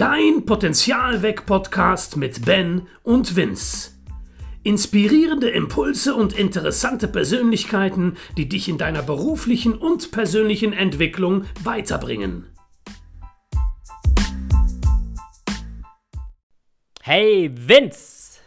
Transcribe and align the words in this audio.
Dein 0.00 0.46
Potenzialweg-Podcast 0.46 2.16
mit 2.16 2.46
Ben 2.46 2.86
und 3.02 3.36
Vince. 3.36 3.90
Inspirierende 4.62 5.50
Impulse 5.50 6.14
und 6.14 6.32
interessante 6.32 7.06
Persönlichkeiten, 7.06 8.16
die 8.38 8.48
dich 8.48 8.70
in 8.70 8.78
deiner 8.78 9.02
beruflichen 9.02 9.74
und 9.74 10.10
persönlichen 10.10 10.72
Entwicklung 10.72 11.44
weiterbringen. 11.62 12.46
Hey 17.02 17.50
Vince! 17.52 18.38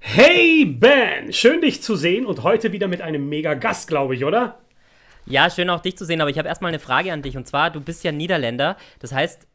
Hey 0.00 0.66
Ben! 0.66 1.32
Schön 1.32 1.62
dich 1.62 1.82
zu 1.82 1.96
sehen 1.96 2.26
und 2.26 2.42
heute 2.42 2.72
wieder 2.72 2.88
mit 2.88 3.00
einem 3.00 3.26
mega 3.26 3.54
Gast, 3.54 3.88
glaube 3.88 4.14
ich, 4.14 4.26
oder? 4.26 4.58
Ja, 5.24 5.48
schön 5.48 5.70
auch 5.70 5.80
dich 5.80 5.96
zu 5.96 6.04
sehen, 6.04 6.20
aber 6.20 6.28
ich 6.28 6.36
habe 6.36 6.48
erstmal 6.48 6.68
eine 6.68 6.78
Frage 6.78 7.10
an 7.10 7.22
dich 7.22 7.38
und 7.38 7.48
zwar, 7.48 7.70
du 7.70 7.80
bist 7.80 8.04
ja 8.04 8.12
Niederländer, 8.12 8.76
das 8.98 9.12
heißt, 9.14 9.46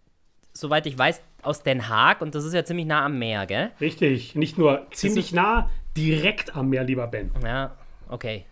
soweit 0.55 0.87
ich 0.87 0.97
weiß, 0.97 1.21
aus 1.45 1.63
Den 1.63 1.89
Haag 1.89 2.21
und 2.21 2.35
das 2.35 2.43
ist 2.45 2.53
ja 2.53 2.63
ziemlich 2.65 2.85
nah 2.85 3.05
am 3.05 3.19
Meer, 3.19 3.45
gell? 3.45 3.71
Richtig, 3.79 4.35
nicht 4.35 4.57
nur 4.57 4.87
ziemlich 4.91 5.31
nah, 5.31 5.69
direkt 5.95 6.55
am 6.55 6.69
Meer, 6.69 6.83
lieber 6.83 7.07
Ben. 7.07 7.31
Ja, 7.43 7.75
okay. 8.09 8.45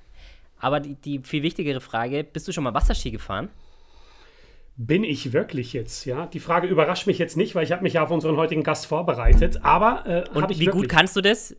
Aber 0.60 0.80
die, 0.80 0.96
die 0.96 1.20
viel 1.24 1.44
wichtigere 1.44 1.82
Frage, 1.82 2.24
bist 2.24 2.48
du 2.48 2.52
schon 2.52 2.64
mal 2.64 2.74
Wasserski 2.74 3.12
gefahren? 3.12 3.50
Bin 4.76 5.04
ich 5.04 5.34
wirklich 5.34 5.74
jetzt, 5.74 6.06
ja? 6.06 6.26
Die 6.26 6.40
Frage 6.40 6.68
überrascht 6.68 7.06
mich 7.06 7.20
jetzt 7.20 7.38
nicht, 7.38 7.54
weil 7.54 7.64
ich 7.64 7.72
habe 7.72 7.84
mich 7.84 7.94
ja 7.94 8.04
auf 8.04 8.10
unseren 8.12 8.38
heutigen 8.38 8.64
Gast 8.64 8.88
vorbereitet, 8.88 9.64
aber 9.64 10.04
äh, 10.08 10.24
Und 10.34 10.50
wie 10.50 10.66
wirklich. 10.66 10.72
gut 10.72 10.90
kannst 10.90 11.16
du 11.16 11.22
das? 11.22 11.56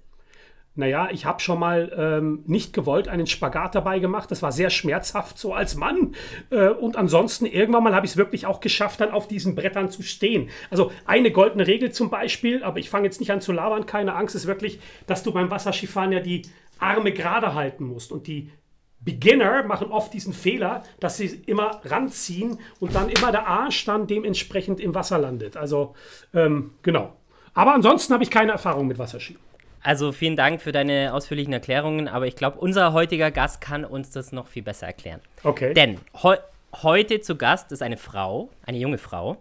Naja, 0.76 1.08
ich 1.12 1.24
habe 1.24 1.40
schon 1.40 1.60
mal 1.60 1.92
ähm, 1.96 2.42
nicht 2.46 2.72
gewollt 2.72 3.06
einen 3.06 3.28
Spagat 3.28 3.76
dabei 3.76 4.00
gemacht. 4.00 4.30
Das 4.32 4.42
war 4.42 4.50
sehr 4.50 4.70
schmerzhaft 4.70 5.38
so 5.38 5.54
als 5.54 5.76
Mann. 5.76 6.16
Äh, 6.50 6.70
und 6.70 6.96
ansonsten 6.96 7.46
irgendwann 7.46 7.84
mal 7.84 7.94
habe 7.94 8.06
ich 8.06 8.12
es 8.12 8.16
wirklich 8.16 8.46
auch 8.46 8.60
geschafft, 8.60 9.00
dann 9.00 9.12
auf 9.12 9.28
diesen 9.28 9.54
Brettern 9.54 9.88
zu 9.88 10.02
stehen. 10.02 10.50
Also 10.70 10.90
eine 11.06 11.30
goldene 11.30 11.68
Regel 11.68 11.92
zum 11.92 12.10
Beispiel, 12.10 12.64
aber 12.64 12.80
ich 12.80 12.90
fange 12.90 13.04
jetzt 13.04 13.20
nicht 13.20 13.30
an 13.30 13.40
zu 13.40 13.52
labern, 13.52 13.86
keine 13.86 14.16
Angst, 14.16 14.34
ist 14.34 14.48
wirklich, 14.48 14.80
dass 15.06 15.22
du 15.22 15.32
beim 15.32 15.48
Wasserskifahren 15.48 16.10
ja 16.10 16.18
die 16.18 16.42
Arme 16.80 17.12
gerade 17.12 17.54
halten 17.54 17.84
musst. 17.84 18.10
Und 18.10 18.26
die 18.26 18.50
Beginner 18.98 19.62
machen 19.62 19.92
oft 19.92 20.12
diesen 20.12 20.32
Fehler, 20.32 20.82
dass 20.98 21.18
sie 21.18 21.26
immer 21.46 21.82
ranziehen 21.84 22.58
und 22.80 22.96
dann 22.96 23.10
immer 23.10 23.30
der 23.30 23.46
Arsch 23.46 23.84
dann 23.84 24.08
dementsprechend 24.08 24.80
im 24.80 24.94
Wasser 24.94 25.18
landet. 25.18 25.56
Also 25.56 25.94
ähm, 26.32 26.72
genau. 26.82 27.12
Aber 27.52 27.74
ansonsten 27.74 28.12
habe 28.12 28.24
ich 28.24 28.30
keine 28.30 28.50
Erfahrung 28.50 28.88
mit 28.88 28.98
Wasserski. 28.98 29.36
Also 29.84 30.12
vielen 30.12 30.34
Dank 30.34 30.62
für 30.62 30.72
deine 30.72 31.12
ausführlichen 31.12 31.52
Erklärungen, 31.52 32.08
aber 32.08 32.26
ich 32.26 32.36
glaube, 32.36 32.58
unser 32.58 32.94
heutiger 32.94 33.30
Gast 33.30 33.60
kann 33.60 33.84
uns 33.84 34.10
das 34.10 34.32
noch 34.32 34.46
viel 34.48 34.62
besser 34.62 34.86
erklären. 34.86 35.20
Okay. 35.42 35.74
Denn 35.74 36.00
heu 36.22 36.36
heute 36.82 37.20
zu 37.20 37.36
Gast 37.36 37.70
ist 37.70 37.82
eine 37.82 37.98
Frau, 37.98 38.48
eine 38.66 38.78
junge 38.78 38.98
Frau, 38.98 39.36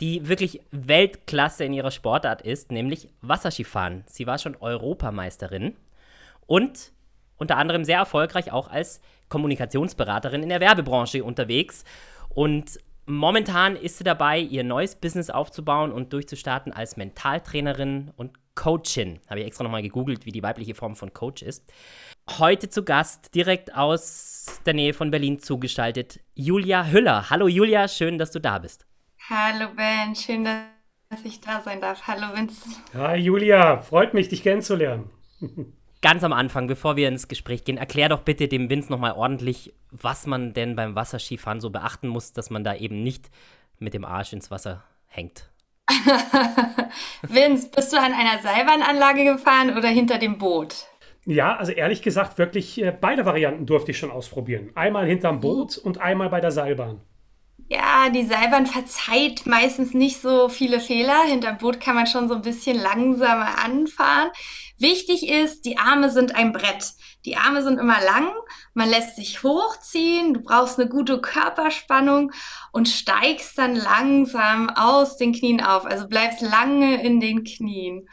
die 0.00 0.26
wirklich 0.26 0.62
Weltklasse 0.72 1.64
in 1.64 1.74
ihrer 1.74 1.90
Sportart 1.90 2.40
ist, 2.40 2.72
nämlich 2.72 3.08
Wasserskifahren. 3.20 4.02
Sie 4.06 4.26
war 4.26 4.38
schon 4.38 4.56
Europameisterin 4.56 5.76
und 6.46 6.90
unter 7.36 7.58
anderem 7.58 7.84
sehr 7.84 7.98
erfolgreich 7.98 8.50
auch 8.50 8.68
als 8.68 9.02
Kommunikationsberaterin 9.28 10.42
in 10.42 10.48
der 10.48 10.60
Werbebranche 10.60 11.22
unterwegs. 11.22 11.84
Und 12.30 12.80
momentan 13.04 13.76
ist 13.76 13.98
sie 13.98 14.04
dabei, 14.04 14.38
ihr 14.38 14.64
neues 14.64 14.94
Business 14.94 15.28
aufzubauen 15.28 15.92
und 15.92 16.14
durchzustarten 16.14 16.72
als 16.72 16.96
Mentaltrainerin 16.96 18.10
und 18.16 18.32
Coachin. 18.54 19.20
Habe 19.28 19.40
ich 19.40 19.46
extra 19.46 19.64
nochmal 19.64 19.82
gegoogelt, 19.82 20.26
wie 20.26 20.32
die 20.32 20.42
weibliche 20.42 20.74
Form 20.74 20.96
von 20.96 21.12
Coach 21.12 21.42
ist. 21.42 21.64
Heute 22.38 22.68
zu 22.68 22.84
Gast, 22.84 23.34
direkt 23.34 23.74
aus 23.74 24.60
der 24.64 24.74
Nähe 24.74 24.94
von 24.94 25.10
Berlin 25.10 25.40
zugeschaltet, 25.40 26.20
Julia 26.34 26.86
Hüller. 26.86 27.30
Hallo 27.30 27.48
Julia, 27.48 27.88
schön, 27.88 28.18
dass 28.18 28.30
du 28.30 28.40
da 28.40 28.58
bist. 28.58 28.86
Hallo 29.28 29.68
Ben, 29.76 30.14
schön, 30.14 30.44
dass 30.44 31.24
ich 31.24 31.40
da 31.40 31.60
sein 31.60 31.80
darf. 31.80 32.06
Hallo 32.06 32.36
Vince. 32.36 32.68
Hi 32.94 33.16
Julia, 33.16 33.78
freut 33.78 34.14
mich, 34.14 34.28
dich 34.28 34.42
kennenzulernen. 34.42 35.10
Ganz 36.02 36.24
am 36.24 36.32
Anfang, 36.32 36.66
bevor 36.66 36.96
wir 36.96 37.06
ins 37.06 37.28
Gespräch 37.28 37.64
gehen, 37.64 37.76
erklär 37.76 38.08
doch 38.08 38.22
bitte 38.22 38.48
dem 38.48 38.68
Vince 38.68 38.90
nochmal 38.90 39.12
ordentlich, 39.12 39.72
was 39.90 40.26
man 40.26 40.52
denn 40.52 40.74
beim 40.74 40.96
Wasserskifahren 40.96 41.60
so 41.60 41.70
beachten 41.70 42.08
muss, 42.08 42.32
dass 42.32 42.50
man 42.50 42.64
da 42.64 42.74
eben 42.74 43.02
nicht 43.02 43.30
mit 43.78 43.94
dem 43.94 44.04
Arsch 44.04 44.32
ins 44.32 44.50
Wasser 44.50 44.82
hängt. 45.06 45.51
Vince, 47.22 47.70
bist 47.74 47.92
du 47.92 47.98
an 47.98 48.12
einer 48.12 48.42
Seilbahnanlage 48.42 49.24
gefahren 49.24 49.76
oder 49.76 49.88
hinter 49.88 50.18
dem 50.18 50.38
Boot? 50.38 50.86
Ja, 51.24 51.56
also 51.56 51.72
ehrlich 51.72 52.02
gesagt, 52.02 52.38
wirklich 52.38 52.82
äh, 52.82 52.96
beide 52.98 53.24
Varianten 53.24 53.66
durfte 53.66 53.92
ich 53.92 53.98
schon 53.98 54.10
ausprobieren. 54.10 54.70
Einmal 54.74 55.06
hinterm 55.06 55.40
Boot 55.40 55.78
und 55.78 55.98
einmal 55.98 56.28
bei 56.30 56.40
der 56.40 56.50
Seilbahn. 56.50 57.00
Ja, 57.68 58.10
die 58.10 58.24
Seilbahn 58.24 58.66
verzeiht 58.66 59.46
meistens 59.46 59.94
nicht 59.94 60.20
so 60.20 60.48
viele 60.48 60.80
Fehler. 60.80 61.22
Hinterm 61.26 61.58
Boot 61.58 61.80
kann 61.80 61.94
man 61.94 62.06
schon 62.06 62.28
so 62.28 62.34
ein 62.34 62.42
bisschen 62.42 62.76
langsamer 62.76 63.64
anfahren. 63.64 64.30
Wichtig 64.82 65.28
ist, 65.28 65.64
die 65.64 65.78
Arme 65.78 66.10
sind 66.10 66.34
ein 66.34 66.52
Brett. 66.52 66.92
Die 67.24 67.36
Arme 67.36 67.62
sind 67.62 67.78
immer 67.78 68.00
lang, 68.02 68.32
man 68.74 68.88
lässt 68.88 69.16
sich 69.16 69.44
hochziehen, 69.44 70.34
du 70.34 70.40
brauchst 70.40 70.78
eine 70.78 70.88
gute 70.88 71.20
Körperspannung 71.20 72.32
und 72.72 72.88
steigst 72.88 73.56
dann 73.56 73.76
langsam 73.76 74.70
aus 74.70 75.16
den 75.16 75.32
Knien 75.32 75.62
auf. 75.62 75.86
Also 75.86 76.08
bleibst 76.08 76.40
lange 76.40 77.00
in 77.02 77.20
den 77.20 77.44
Knien. 77.44 78.08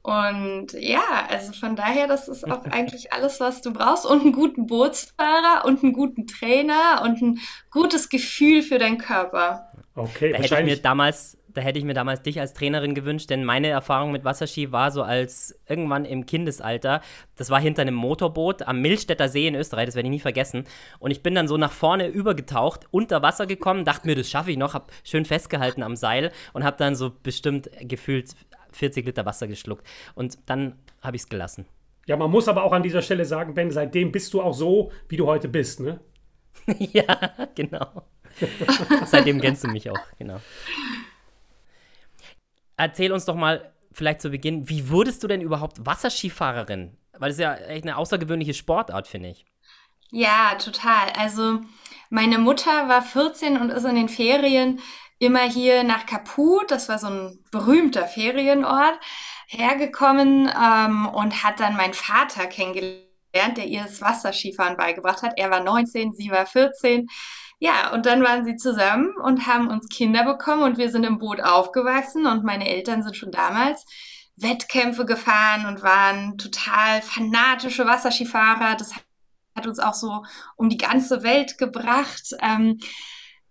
Und 0.00 0.72
ja, 0.72 1.26
also 1.30 1.52
von 1.52 1.76
daher, 1.76 2.06
das 2.06 2.28
ist 2.28 2.50
auch 2.50 2.64
eigentlich 2.70 3.12
alles, 3.12 3.40
was 3.40 3.62
du 3.62 3.72
brauchst. 3.72 4.04
Und 4.04 4.22
einen 4.22 4.32
guten 4.32 4.66
Bootsfahrer 4.66 5.64
und 5.64 5.82
einen 5.82 5.92
guten 5.92 6.26
Trainer 6.26 7.02
und 7.04 7.22
ein 7.22 7.40
gutes 7.70 8.08
Gefühl 8.08 8.62
für 8.62 8.78
deinen 8.78 8.98
Körper. 8.98 9.68
Okay, 9.94 10.32
Da 10.32 10.38
hätte 10.38 10.58
ich 10.58 10.64
mir 10.64 10.76
damals, 10.80 11.38
da 11.54 11.60
hätte 11.60 11.78
ich 11.78 11.84
mir 11.84 11.94
damals 11.94 12.22
dich 12.22 12.40
als 12.40 12.52
Trainerin 12.52 12.94
gewünscht, 12.94 13.30
denn 13.30 13.44
meine 13.44 13.68
Erfahrung 13.68 14.12
mit 14.12 14.24
Wasserski 14.24 14.72
war 14.72 14.90
so 14.90 15.02
als 15.02 15.58
irgendwann 15.68 16.04
im 16.04 16.26
Kindesalter. 16.26 17.00
Das 17.36 17.50
war 17.50 17.60
hinter 17.60 17.82
einem 17.82 17.94
Motorboot 17.94 18.62
am 18.62 18.80
Milchstädter 18.82 19.28
See 19.28 19.46
in 19.46 19.54
Österreich, 19.54 19.86
das 19.86 19.94
werde 19.94 20.08
ich 20.08 20.14
nie 20.14 20.20
vergessen. 20.20 20.64
Und 20.98 21.10
ich 21.10 21.22
bin 21.22 21.34
dann 21.34 21.48
so 21.48 21.56
nach 21.56 21.72
vorne 21.72 22.08
übergetaucht, 22.08 22.86
unter 22.90 23.22
Wasser 23.22 23.46
gekommen, 23.46 23.84
dachte 23.84 24.06
mir, 24.06 24.16
das 24.16 24.28
schaffe 24.28 24.50
ich 24.50 24.58
noch, 24.58 24.74
habe 24.74 24.86
schön 25.04 25.24
festgehalten 25.24 25.82
am 25.82 25.96
Seil 25.96 26.32
und 26.52 26.64
habe 26.64 26.76
dann 26.76 26.96
so 26.96 27.12
bestimmt 27.22 27.70
gefühlt 27.80 28.34
40 28.72 29.06
Liter 29.06 29.24
Wasser 29.24 29.46
geschluckt. 29.46 29.86
Und 30.14 30.38
dann 30.46 30.74
habe 31.00 31.16
ich 31.16 31.22
es 31.22 31.28
gelassen. 31.28 31.66
Ja, 32.06 32.16
man 32.16 32.30
muss 32.30 32.48
aber 32.48 32.64
auch 32.64 32.72
an 32.72 32.82
dieser 32.82 33.00
Stelle 33.00 33.24
sagen, 33.24 33.54
Ben, 33.54 33.70
seitdem 33.70 34.12
bist 34.12 34.34
du 34.34 34.42
auch 34.42 34.52
so, 34.52 34.92
wie 35.08 35.16
du 35.16 35.26
heute 35.26 35.48
bist, 35.48 35.80
ne? 35.80 36.00
ja, 36.78 37.04
genau. 37.54 38.04
Seitdem 39.06 39.40
kennst 39.40 39.64
du 39.64 39.68
mich 39.68 39.88
auch, 39.90 39.98
genau. 40.18 40.40
Erzähl 42.76 43.12
uns 43.12 43.24
doch 43.24 43.36
mal 43.36 43.72
vielleicht 43.92 44.20
zu 44.20 44.30
Beginn, 44.30 44.68
wie 44.68 44.88
wurdest 44.90 45.22
du 45.22 45.28
denn 45.28 45.40
überhaupt 45.40 45.86
Wasserskifahrerin? 45.86 46.96
Weil 47.12 47.28
das 47.28 47.38
ist 47.38 47.42
ja 47.42 47.54
echt 47.54 47.84
eine 47.84 47.96
außergewöhnliche 47.96 48.54
Sportart, 48.54 49.06
finde 49.06 49.30
ich. 49.30 49.46
Ja, 50.10 50.56
total. 50.56 51.10
Also 51.16 51.60
meine 52.10 52.38
Mutter 52.38 52.88
war 52.88 53.02
14 53.02 53.56
und 53.56 53.70
ist 53.70 53.84
in 53.84 53.96
den 53.96 54.08
Ferien 54.08 54.80
immer 55.18 55.42
hier 55.42 55.84
nach 55.84 56.06
Kaput, 56.06 56.70
das 56.70 56.88
war 56.88 56.98
so 56.98 57.06
ein 57.08 57.38
berühmter 57.50 58.06
Ferienort, 58.06 58.98
hergekommen 59.46 60.48
ähm, 60.48 61.06
und 61.06 61.44
hat 61.44 61.60
dann 61.60 61.76
meinen 61.76 61.94
Vater 61.94 62.46
kennengelernt, 62.46 63.56
der 63.56 63.66
ihr 63.66 63.82
das 63.82 64.00
Wasserskifahren 64.00 64.76
beigebracht 64.76 65.22
hat. 65.22 65.34
Er 65.36 65.50
war 65.50 65.60
19, 65.60 66.12
sie 66.12 66.30
war 66.30 66.46
14. 66.46 67.08
Ja, 67.60 67.92
und 67.92 68.06
dann 68.06 68.22
waren 68.22 68.44
sie 68.44 68.56
zusammen 68.56 69.14
und 69.22 69.46
haben 69.46 69.68
uns 69.68 69.88
Kinder 69.88 70.24
bekommen 70.24 70.62
und 70.62 70.78
wir 70.78 70.90
sind 70.90 71.04
im 71.04 71.18
Boot 71.18 71.40
aufgewachsen 71.40 72.26
und 72.26 72.44
meine 72.44 72.68
Eltern 72.68 73.02
sind 73.02 73.16
schon 73.16 73.30
damals 73.30 73.86
Wettkämpfe 74.36 75.04
gefahren 75.06 75.66
und 75.66 75.82
waren 75.82 76.36
total 76.38 77.02
fanatische 77.02 77.86
Wasserskifahrer. 77.86 78.76
Das 78.76 78.92
hat 79.56 79.66
uns 79.66 79.78
auch 79.78 79.94
so 79.94 80.24
um 80.56 80.68
die 80.68 80.76
ganze 80.76 81.22
Welt 81.22 81.58
gebracht. 81.58 82.34
Ähm, 82.42 82.78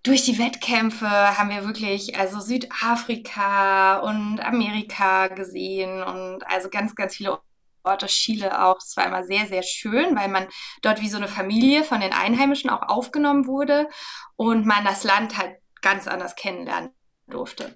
durch 0.04 0.24
die 0.26 0.38
Wettkämpfe 0.38 1.08
haben 1.10 1.50
wir 1.50 1.66
wirklich 1.66 2.20
also 2.20 2.40
Südafrika 2.42 4.00
und 4.00 4.42
Amerika 4.42 5.28
gesehen 5.30 6.04
und 6.04 6.46
also 6.46 6.70
ganz, 6.70 6.94
ganz 6.96 7.16
viele 7.16 7.40
Orte, 7.84 8.08
Chile 8.08 8.64
auch. 8.64 8.76
Das 8.76 8.96
war 8.96 9.06
immer 9.06 9.24
sehr, 9.24 9.46
sehr 9.48 9.64
schön, 9.64 10.16
weil 10.16 10.30
man 10.30 10.48
dort 10.82 11.02
wie 11.02 11.10
so 11.10 11.18
eine 11.18 11.28
Familie 11.28 11.84
von 11.84 12.02
den 12.02 12.14
Einheimischen 12.14 12.70
auch 12.70 12.84
aufgenommen 12.84 13.48
wurde 13.48 13.90
und 14.36 14.66
man 14.66 14.84
das 14.86 15.04
Land 15.04 15.38
halt 15.38 15.58
ganz 15.82 16.08
anders 16.08 16.36
kennenlernen 16.36 16.92
durfte. 17.28 17.76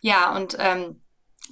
Ja, 0.00 0.34
und 0.34 0.56
ähm, 0.58 1.00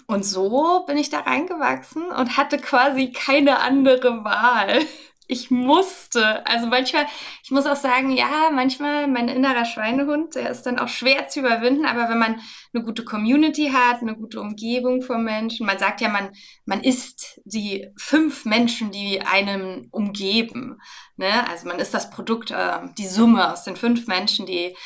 und 0.07 0.25
so 0.25 0.85
bin 0.87 0.97
ich 0.97 1.11
da 1.11 1.21
reingewachsen 1.21 2.11
und 2.11 2.37
hatte 2.37 2.59
quasi 2.59 3.13
keine 3.13 3.61
andere 3.61 4.25
Wahl. 4.25 4.81
Ich 5.33 5.51
musste. 5.51 6.47
Also 6.47 6.67
manchmal, 6.67 7.07
ich 7.43 7.51
muss 7.51 7.65
auch 7.65 7.77
sagen, 7.77 8.15
ja, 8.15 8.51
manchmal 8.53 9.09
mein 9.09 9.29
innerer 9.29 9.65
Schweinehund, 9.65 10.35
der 10.35 10.51
ist 10.51 10.65
dann 10.65 10.79
auch 10.79 10.89
schwer 10.89 11.29
zu 11.29 11.41
überwinden, 11.41 11.87
aber 11.87 12.11
wenn 12.11 12.19
man 12.19 12.39
eine 12.75 12.85
gute 12.85 13.03
Community 13.03 13.71
hat, 13.73 14.03
eine 14.03 14.15
gute 14.15 14.43
Umgebung 14.43 15.01
von 15.01 15.25
Menschen, 15.25 15.65
man 15.65 15.79
sagt 15.79 16.03
ja, 16.03 16.11
man, 16.11 16.33
man 16.67 16.83
ist 16.83 17.41
die 17.47 17.89
fünf 17.97 18.45
Menschen, 18.45 18.91
die 18.91 19.23
einem 19.23 19.89
umgeben. 19.91 20.79
Ne? 21.17 21.49
Also 21.49 21.67
man 21.67 21.79
ist 21.79 21.95
das 21.95 22.11
Produkt, 22.11 22.51
äh, 22.51 22.81
die 22.99 23.07
Summe 23.07 23.53
aus 23.53 23.65
den 23.65 23.77
fünf 23.77 24.07
Menschen, 24.07 24.45
die 24.45 24.77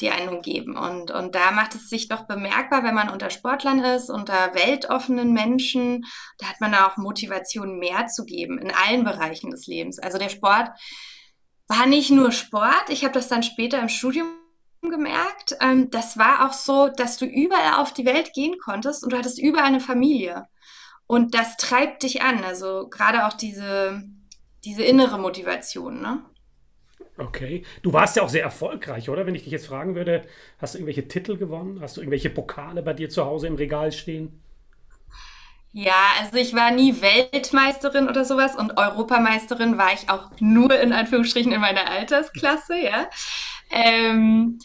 die 0.00 0.10
einen 0.10 0.28
umgeben. 0.28 0.76
Und, 0.76 1.10
und 1.10 1.34
da 1.34 1.50
macht 1.52 1.74
es 1.74 1.88
sich 1.88 2.08
doch 2.08 2.26
bemerkbar, 2.26 2.84
wenn 2.84 2.94
man 2.94 3.08
unter 3.08 3.30
Sportlern 3.30 3.80
ist, 3.80 4.10
unter 4.10 4.54
weltoffenen 4.54 5.32
Menschen. 5.32 6.04
Da 6.38 6.46
hat 6.46 6.60
man 6.60 6.72
da 6.72 6.86
auch 6.86 6.96
Motivation, 6.96 7.78
mehr 7.78 8.06
zu 8.06 8.24
geben 8.24 8.58
in 8.58 8.70
allen 8.70 9.04
Bereichen 9.04 9.50
des 9.50 9.66
Lebens. 9.66 9.98
Also 9.98 10.18
der 10.18 10.28
Sport 10.28 10.70
war 11.68 11.86
nicht 11.86 12.10
nur 12.10 12.30
Sport. 12.32 12.90
Ich 12.90 13.04
habe 13.04 13.14
das 13.14 13.28
dann 13.28 13.42
später 13.42 13.80
im 13.80 13.88
Studium 13.88 14.28
gemerkt. 14.82 15.56
Ähm, 15.60 15.90
das 15.90 16.18
war 16.18 16.46
auch 16.46 16.52
so, 16.52 16.88
dass 16.88 17.16
du 17.16 17.24
überall 17.24 17.80
auf 17.80 17.92
die 17.92 18.04
Welt 18.04 18.32
gehen 18.34 18.56
konntest 18.58 19.02
und 19.02 19.12
du 19.12 19.18
hattest 19.18 19.40
überall 19.40 19.66
eine 19.66 19.80
Familie. 19.80 20.46
Und 21.06 21.34
das 21.34 21.56
treibt 21.56 22.02
dich 22.02 22.22
an. 22.22 22.44
Also 22.44 22.88
gerade 22.88 23.26
auch 23.26 23.32
diese, 23.32 24.02
diese 24.64 24.84
innere 24.84 25.18
Motivation, 25.18 26.00
ne? 26.00 26.24
Okay. 27.18 27.62
Du 27.82 27.92
warst 27.92 28.16
ja 28.16 28.22
auch 28.22 28.28
sehr 28.28 28.42
erfolgreich, 28.42 29.08
oder? 29.08 29.26
Wenn 29.26 29.34
ich 29.34 29.44
dich 29.44 29.52
jetzt 29.52 29.66
fragen 29.66 29.94
würde, 29.94 30.24
hast 30.58 30.74
du 30.74 30.78
irgendwelche 30.78 31.08
Titel 31.08 31.36
gewonnen? 31.36 31.80
Hast 31.80 31.96
du 31.96 32.02
irgendwelche 32.02 32.30
Pokale 32.30 32.82
bei 32.82 32.92
dir 32.92 33.08
zu 33.08 33.24
Hause 33.24 33.46
im 33.46 33.54
Regal 33.54 33.92
stehen? 33.92 34.42
Ja, 35.72 36.12
also 36.20 36.36
ich 36.36 36.54
war 36.54 36.70
nie 36.70 37.02
Weltmeisterin 37.02 38.08
oder 38.08 38.24
sowas 38.24 38.56
und 38.56 38.78
Europameisterin 38.78 39.76
war 39.76 39.92
ich 39.92 40.08
auch 40.08 40.30
nur 40.40 40.78
in 40.80 40.92
Anführungsstrichen 40.92 41.52
in 41.52 41.60
meiner 41.60 41.90
Altersklasse, 41.90 42.78
ja. 42.78 43.10
Ähm, 43.70 44.58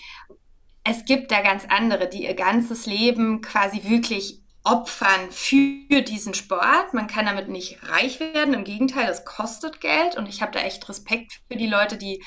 es 0.83 1.05
gibt 1.05 1.31
da 1.31 1.41
ganz 1.41 1.65
andere, 1.67 2.07
die 2.07 2.23
ihr 2.23 2.33
ganzes 2.33 2.85
Leben 2.85 3.41
quasi 3.41 3.83
wirklich 3.83 4.39
opfern 4.63 5.31
für 5.31 6.01
diesen 6.01 6.33
Sport. 6.33 6.93
Man 6.93 7.07
kann 7.07 7.25
damit 7.25 7.49
nicht 7.49 7.79
reich 7.83 8.19
werden, 8.19 8.53
im 8.53 8.63
Gegenteil, 8.63 9.09
es 9.09 9.25
kostet 9.25 9.81
Geld 9.81 10.17
und 10.17 10.29
ich 10.29 10.41
habe 10.41 10.51
da 10.51 10.59
echt 10.59 10.87
Respekt 10.87 11.41
für 11.49 11.57
die 11.57 11.67
Leute, 11.67 11.97
die 11.97 12.23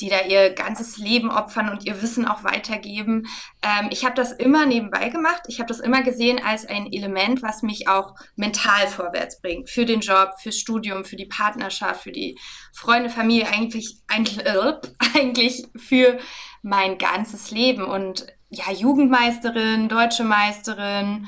die 0.00 0.08
da 0.08 0.20
ihr 0.22 0.50
ganzes 0.50 0.98
Leben 0.98 1.30
opfern 1.30 1.70
und 1.70 1.86
ihr 1.86 2.02
Wissen 2.02 2.26
auch 2.26 2.44
weitergeben. 2.44 3.26
Ähm, 3.62 3.88
ich 3.90 4.04
habe 4.04 4.14
das 4.14 4.32
immer 4.32 4.66
nebenbei 4.66 5.08
gemacht. 5.08 5.42
Ich 5.48 5.58
habe 5.58 5.68
das 5.68 5.80
immer 5.80 6.02
gesehen 6.02 6.40
als 6.44 6.66
ein 6.66 6.92
Element, 6.92 7.42
was 7.42 7.62
mich 7.62 7.88
auch 7.88 8.14
mental 8.34 8.88
vorwärts 8.88 9.40
bringt. 9.40 9.70
Für 9.70 9.86
den 9.86 10.00
Job, 10.00 10.32
fürs 10.40 10.58
Studium, 10.58 11.04
für 11.04 11.16
die 11.16 11.26
Partnerschaft, 11.26 12.02
für 12.02 12.12
die 12.12 12.38
Freunde, 12.74 13.08
Familie, 13.08 13.48
eigentlich, 13.48 13.96
eigentlich 15.14 15.66
für 15.76 16.18
mein 16.62 16.98
ganzes 16.98 17.50
Leben. 17.50 17.84
Und 17.84 18.26
ja, 18.50 18.70
Jugendmeisterin, 18.70 19.88
deutsche 19.88 20.24
Meisterin, 20.24 21.26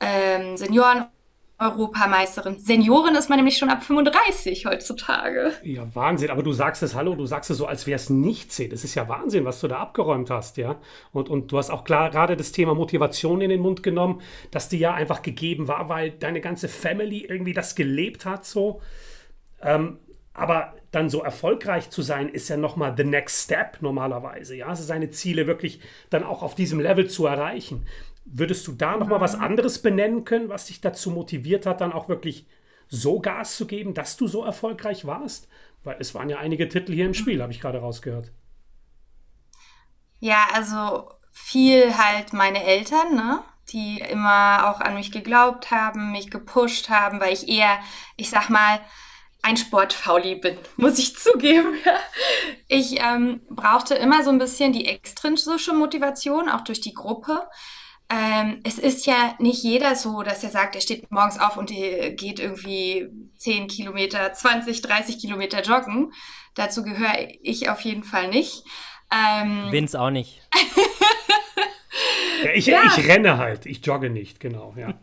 ähm, 0.00 0.56
Senioren 0.56 1.06
Europameisterin. 1.58 2.58
Seniorin 2.58 3.14
ist 3.14 3.30
man 3.30 3.38
nämlich 3.38 3.56
schon 3.56 3.70
ab 3.70 3.82
35 3.82 4.66
heutzutage. 4.66 5.52
Ja, 5.62 5.86
Wahnsinn. 5.94 6.28
Aber 6.30 6.42
du 6.42 6.52
sagst 6.52 6.82
es, 6.82 6.94
hallo, 6.94 7.14
du 7.14 7.24
sagst 7.24 7.50
es 7.50 7.56
so, 7.56 7.66
als 7.66 7.86
wäre 7.86 7.96
es 7.96 8.10
nichts. 8.10 8.60
Das 8.70 8.84
ist 8.84 8.94
ja 8.94 9.08
Wahnsinn, 9.08 9.46
was 9.46 9.60
du 9.60 9.68
da 9.68 9.78
abgeräumt 9.78 10.28
hast, 10.28 10.58
ja. 10.58 10.76
Und, 11.12 11.30
und 11.30 11.50
du 11.50 11.56
hast 11.56 11.70
auch 11.70 11.84
klar 11.84 12.10
gerade 12.10 12.36
das 12.36 12.52
Thema 12.52 12.74
Motivation 12.74 13.40
in 13.40 13.48
den 13.48 13.62
Mund 13.62 13.82
genommen, 13.82 14.20
dass 14.50 14.68
die 14.68 14.78
ja 14.78 14.92
einfach 14.92 15.22
gegeben 15.22 15.66
war, 15.66 15.88
weil 15.88 16.10
deine 16.10 16.42
ganze 16.42 16.68
Family 16.68 17.24
irgendwie 17.24 17.54
das 17.54 17.74
gelebt 17.74 18.26
hat, 18.26 18.44
so. 18.44 18.82
Ähm, 19.62 19.98
aber 20.34 20.74
dann 20.96 21.10
so 21.10 21.22
erfolgreich 21.22 21.90
zu 21.90 22.02
sein, 22.02 22.28
ist 22.28 22.48
ja 22.48 22.56
nochmal 22.56 22.94
the 22.96 23.04
next 23.04 23.44
step 23.44 23.82
normalerweise. 23.82 24.56
Ja, 24.56 24.66
also 24.66 24.82
seine 24.82 25.10
Ziele 25.10 25.46
wirklich 25.46 25.80
dann 26.10 26.24
auch 26.24 26.42
auf 26.42 26.54
diesem 26.54 26.80
Level 26.80 27.08
zu 27.08 27.26
erreichen. 27.26 27.86
Würdest 28.24 28.66
du 28.66 28.72
da 28.72 28.96
nochmal 28.96 29.20
was 29.20 29.34
anderes 29.34 29.80
benennen 29.80 30.24
können, 30.24 30.48
was 30.48 30.66
dich 30.66 30.80
dazu 30.80 31.10
motiviert 31.10 31.66
hat, 31.66 31.80
dann 31.80 31.92
auch 31.92 32.08
wirklich 32.08 32.46
so 32.88 33.20
Gas 33.20 33.56
zu 33.56 33.66
geben, 33.66 33.94
dass 33.94 34.16
du 34.16 34.26
so 34.26 34.44
erfolgreich 34.44 35.04
warst? 35.04 35.48
Weil 35.84 35.96
es 36.00 36.14
waren 36.14 36.30
ja 36.30 36.38
einige 36.38 36.68
Titel 36.68 36.92
hier 36.92 37.06
im 37.06 37.14
Spiel, 37.14 37.42
habe 37.42 37.52
ich 37.52 37.60
gerade 37.60 37.78
rausgehört. 37.78 38.32
Ja, 40.18 40.48
also 40.54 41.10
viel 41.30 41.96
halt 41.96 42.32
meine 42.32 42.64
Eltern, 42.64 43.14
ne? 43.14 43.40
die 43.68 43.98
immer 43.98 44.70
auch 44.70 44.80
an 44.80 44.94
mich 44.94 45.10
geglaubt 45.10 45.70
haben, 45.70 46.12
mich 46.12 46.30
gepusht 46.30 46.88
haben, 46.88 47.20
weil 47.20 47.32
ich 47.32 47.48
eher, 47.48 47.78
ich 48.16 48.30
sag 48.30 48.48
mal, 48.48 48.80
ein 49.46 49.56
Sportfauli 49.56 50.34
bin, 50.36 50.58
muss 50.76 50.98
ich 50.98 51.16
zugeben. 51.16 51.74
Ich 52.68 53.00
ähm, 53.00 53.40
brauchte 53.48 53.94
immer 53.94 54.22
so 54.22 54.30
ein 54.30 54.38
bisschen 54.38 54.72
die 54.72 54.86
extrinsische 54.86 55.72
Motivation, 55.72 56.48
auch 56.48 56.62
durch 56.62 56.80
die 56.80 56.94
Gruppe 56.94 57.46
ähm, 58.08 58.60
es 58.62 58.78
ist 58.78 59.06
ja 59.06 59.34
nicht 59.40 59.64
jeder 59.64 59.96
so, 59.96 60.22
dass 60.22 60.44
er 60.44 60.50
sagt, 60.50 60.76
er 60.76 60.80
steht 60.80 61.10
morgens 61.10 61.40
auf 61.40 61.56
und 61.56 61.70
geht 61.70 62.38
irgendwie 62.38 63.08
10 63.38 63.66
Kilometer, 63.66 64.32
20, 64.32 64.80
30 64.80 65.18
Kilometer 65.18 65.62
joggen. 65.62 66.12
Dazu 66.54 66.84
gehöre 66.84 67.28
ich 67.42 67.68
auf 67.68 67.80
jeden 67.80 68.04
Fall 68.04 68.28
nicht. 68.28 68.62
Ähm, 69.10 69.72
Vince 69.72 70.00
auch 70.00 70.10
nicht. 70.10 70.40
ja, 72.44 72.50
ich, 72.54 72.66
ja. 72.66 72.82
ich 72.86 73.08
renne 73.08 73.38
halt, 73.38 73.66
ich 73.66 73.84
jogge 73.84 74.08
nicht, 74.08 74.38
genau, 74.38 74.74
ja. 74.76 74.94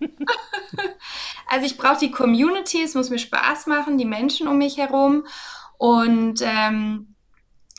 also 1.47 1.65
ich 1.65 1.77
brauche 1.77 1.99
die 1.99 2.11
Community, 2.11 2.83
es 2.83 2.95
muss 2.95 3.09
mir 3.09 3.19
Spaß 3.19 3.67
machen, 3.67 3.97
die 3.97 4.05
Menschen 4.05 4.47
um 4.47 4.57
mich 4.57 4.77
herum. 4.77 5.25
Und 5.77 6.41
ähm, 6.41 7.15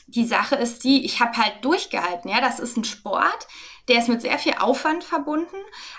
die 0.07 0.27
Sache 0.27 0.57
ist 0.57 0.85
die, 0.85 1.05
ich 1.05 1.21
habe 1.21 1.37
halt 1.37 1.65
durchgehalten, 1.65 2.31
ja, 2.31 2.41
das 2.41 2.61
ist 2.61 2.77
ein 2.77 2.85
Sport 2.85 3.47
der 3.89 3.99
ist 3.99 4.09
mit 4.09 4.23
sehr 4.23 4.39
viel 4.39 4.55
Aufwand 4.55 5.05
verbunden. 5.05 5.57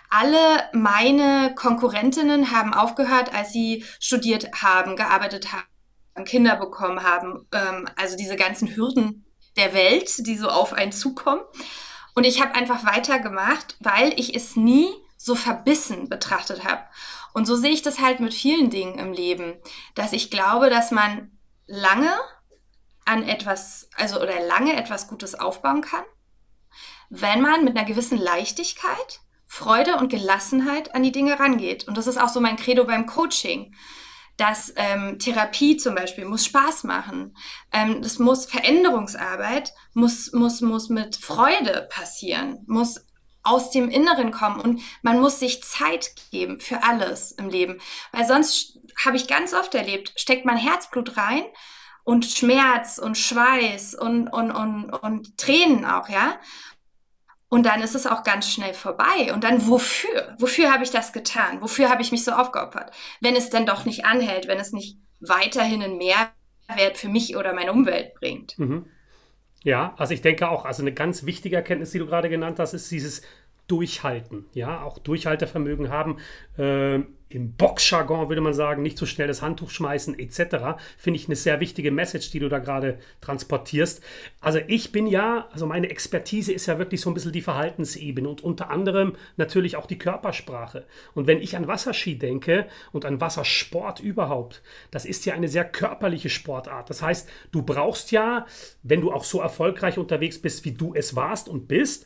Alle 0.10 0.70
meine 0.74 1.54
Konkurrentinnen 1.56 2.52
haben 2.52 2.74
aufgehört, 2.74 3.34
als 3.34 3.52
sie 3.52 3.86
studiert 4.00 4.62
haben, 4.62 4.96
gearbeitet 4.96 5.50
haben, 5.52 6.26
Kinder 6.26 6.56
bekommen 6.56 7.04
haben. 7.04 7.48
Ähm, 7.52 7.88
also 7.96 8.18
diese 8.18 8.36
ganzen 8.36 8.76
Hürden 8.76 9.26
der 9.56 9.74
Welt, 9.74 10.26
die 10.26 10.38
so 10.38 10.50
auf 10.50 10.74
einen 10.74 10.92
zukommen. 10.92 11.42
Und 12.16 12.24
ich 12.24 12.42
habe 12.42 12.56
einfach 12.56 12.86
weitergemacht, 12.86 13.76
weil 13.80 14.18
ich 14.20 14.36
es 14.36 14.56
nie 14.56 14.88
so 15.18 15.36
verbissen 15.36 16.10
betrachtet 16.10 16.64
habe. 16.64 16.84
Und 17.36 17.46
so 17.46 17.56
sehe 17.56 17.72
ich 17.72 17.84
das 17.84 18.00
halt 18.00 18.20
mit 18.20 18.34
vielen 18.34 18.72
Dingen 18.72 18.98
im 18.98 19.14
Leben, 19.14 19.58
dass 19.94 20.12
ich 20.12 20.32
glaube, 20.32 20.72
dass 20.72 20.90
man 20.90 21.38
lange 21.68 22.12
an 23.06 23.22
etwas, 23.22 23.88
also 23.96 24.20
oder 24.20 24.40
lange 24.48 24.76
etwas 24.76 25.08
Gutes 25.08 25.36
aufbauen 25.36 25.82
kann 25.82 26.04
wenn 27.10 27.42
man 27.42 27.64
mit 27.64 27.78
einer 27.78 27.86
gewissen 27.86 28.18
Leichtigkeit, 28.18 29.20
Freude 29.48 29.98
und 29.98 30.10
Gelassenheit 30.10 30.96
an 30.96 31.04
die 31.04 31.12
Dinge 31.12 31.40
rangeht. 31.40 31.88
Und 31.88 31.98
das 31.98 32.08
ist 32.08 32.18
auch 32.18 32.30
so 32.30 32.42
mein 32.42 32.58
Credo 32.58 32.86
beim 32.86 33.06
Coaching. 33.06 33.74
dass 34.38 34.74
ähm, 34.76 35.18
Therapie 35.18 35.78
zum 35.78 35.96
Beispiel 35.96 36.26
muss 36.26 36.44
Spaß 36.44 36.84
machen. 36.84 37.38
Ähm, 37.72 38.02
das 38.02 38.20
muss 38.20 38.46
Veränderungsarbeit, 38.46 39.72
muss, 39.94 40.34
muss, 40.34 40.60
muss 40.60 40.90
mit 40.90 41.16
Freude 41.16 41.88
passieren, 41.90 42.62
muss 42.68 43.06
aus 43.46 43.72
dem 43.72 43.90
Inneren 43.90 44.32
kommen 44.32 44.60
und 44.60 44.82
man 45.02 45.20
muss 45.22 45.40
sich 45.40 45.64
Zeit 45.64 46.12
geben 46.32 46.60
für 46.60 46.84
alles 46.84 47.32
im 47.32 47.50
Leben. 47.50 47.80
Weil 48.12 48.26
sonst 48.26 48.80
habe 49.04 49.18
ich 49.18 49.28
ganz 49.28 49.54
oft 49.54 49.74
erlebt, 49.76 50.14
steckt 50.16 50.46
man 50.46 50.58
Herzblut 50.58 51.16
rein 51.18 51.44
und 52.04 52.26
Schmerz 52.26 52.98
und 52.98 53.18
Schweiß 53.18 53.96
und, 53.96 54.28
und, 54.28 54.52
und, 54.52 54.90
und 54.92 55.38
Tränen 55.38 55.86
auch, 55.86 56.10
ja. 56.10 56.40
Und 57.48 57.66
dann 57.66 57.82
ist 57.82 57.96
es 57.96 58.08
auch 58.08 58.24
ganz 58.24 58.50
schnell 58.50 58.74
vorbei. 58.74 59.32
Und 59.34 59.44
dann 59.44 59.68
wofür? 59.68 60.36
Wofür 60.40 60.74
habe 60.74 60.84
ich 60.84 60.92
das 60.92 61.14
getan? 61.14 61.62
Wofür 61.62 61.90
habe 61.90 62.02
ich 62.02 62.12
mich 62.12 62.24
so 62.24 62.32
aufgeopfert? 62.32 62.92
Wenn 63.22 63.36
es 63.36 63.50
denn 63.50 63.66
doch 63.66 63.86
nicht 63.86 64.06
anhält, 64.06 64.48
wenn 64.48 64.60
es 64.60 64.74
nicht 64.74 64.98
weiterhin 65.20 65.84
einen 65.84 65.98
Mehrwert 65.98 66.98
für 66.98 67.08
mich 67.08 67.38
oder 67.38 67.54
meine 67.54 67.72
Umwelt 67.72 68.14
bringt. 68.16 68.58
Mhm. 68.58 68.88
Ja, 69.66 69.96
also 69.98 70.14
ich 70.14 70.22
denke 70.22 70.48
auch, 70.48 70.64
also 70.64 70.84
eine 70.84 70.94
ganz 70.94 71.26
wichtige 71.26 71.56
Erkenntnis, 71.56 71.90
die 71.90 71.98
du 71.98 72.06
gerade 72.06 72.30
genannt 72.30 72.60
hast, 72.60 72.74
ist 72.76 72.92
dieses 72.92 73.24
Durchhalten, 73.68 74.46
ja, 74.54 74.84
auch 74.84 75.00
Durchhaltevermögen 75.00 75.90
haben. 75.90 76.18
Äh, 76.56 77.00
im 77.30 77.54
Boxjargon 77.54 78.30
würde 78.30 78.42
man 78.42 78.54
sagen, 78.54 78.84
nicht 78.84 78.98
so 78.98 79.06
schnell 79.06 79.28
das 79.28 79.42
Handtuch 79.42 79.72
schmeißen 79.72 80.18
etc. 80.20 80.78
Finde 80.98 81.20
ich 81.20 81.28
eine 81.28 81.36
sehr 81.36 81.60
wichtige 81.60 81.92
Message, 81.92 82.30
die 82.32 82.40
du 82.40 82.50
da 82.50 82.60
gerade 82.60 83.00
transportierst. 83.22 84.04
Also 84.42 84.60
ich 84.68 84.92
bin 84.92 85.08
ja, 85.08 85.48
also 85.52 85.66
meine 85.66 85.90
Expertise 85.90 86.54
ist 86.54 86.68
ja 86.68 86.78
wirklich 86.78 87.02
so 87.02 87.10
ein 87.10 87.14
bisschen 87.16 87.32
die 87.32 87.42
Verhaltensebene 87.42 88.30
und 88.30 88.44
unter 88.44 88.70
anderem 88.70 89.16
natürlich 89.38 89.76
auch 89.76 89.88
die 89.88 89.98
Körpersprache. 89.98 90.86
Und 91.14 91.26
wenn 91.26 91.42
ich 91.42 91.58
an 91.58 91.68
Wasserski 91.68 92.18
denke 92.18 92.68
und 92.92 93.06
an 93.06 93.20
Wassersport 93.20 94.00
überhaupt, 94.00 94.62
das 94.92 95.06
ist 95.06 95.26
ja 95.26 95.34
eine 95.34 95.48
sehr 95.48 95.66
körperliche 95.66 96.30
Sportart. 96.30 96.90
Das 96.90 97.02
heißt, 97.02 97.28
du 97.52 97.64
brauchst 97.64 98.12
ja, 98.12 98.46
wenn 98.84 99.02
du 99.02 99.12
auch 99.12 99.24
so 99.24 99.42
erfolgreich 99.42 99.98
unterwegs 99.98 100.40
bist, 100.40 100.64
wie 100.64 100.74
du 100.74 100.94
es 100.94 101.16
warst 101.16 101.50
und 101.50 101.68
bist, 101.68 102.06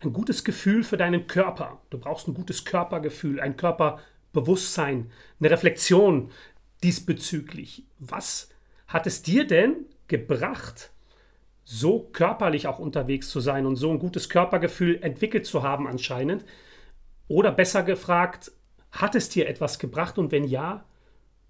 ein 0.00 0.12
gutes 0.12 0.44
Gefühl 0.44 0.84
für 0.84 0.96
deinen 0.96 1.26
Körper. 1.26 1.80
Du 1.90 1.98
brauchst 1.98 2.28
ein 2.28 2.34
gutes 2.34 2.64
Körpergefühl, 2.64 3.40
ein 3.40 3.56
Körper 3.56 4.00
Bewusstsein, 4.34 5.10
eine 5.40 5.50
Reflexion 5.50 6.30
diesbezüglich. 6.82 7.84
Was 7.98 8.50
hat 8.86 9.06
es 9.06 9.22
dir 9.22 9.46
denn 9.46 9.86
gebracht, 10.08 10.90
so 11.64 12.00
körperlich 12.12 12.66
auch 12.66 12.78
unterwegs 12.78 13.30
zu 13.30 13.40
sein 13.40 13.64
und 13.64 13.76
so 13.76 13.90
ein 13.90 13.98
gutes 13.98 14.28
Körpergefühl 14.28 15.02
entwickelt 15.02 15.46
zu 15.46 15.62
haben 15.62 15.88
anscheinend? 15.88 16.44
Oder 17.26 17.50
besser 17.50 17.82
gefragt, 17.82 18.52
hat 18.92 19.14
es 19.14 19.30
dir 19.30 19.48
etwas 19.48 19.78
gebracht 19.78 20.18
und 20.18 20.30
wenn 20.30 20.44
ja, 20.44 20.84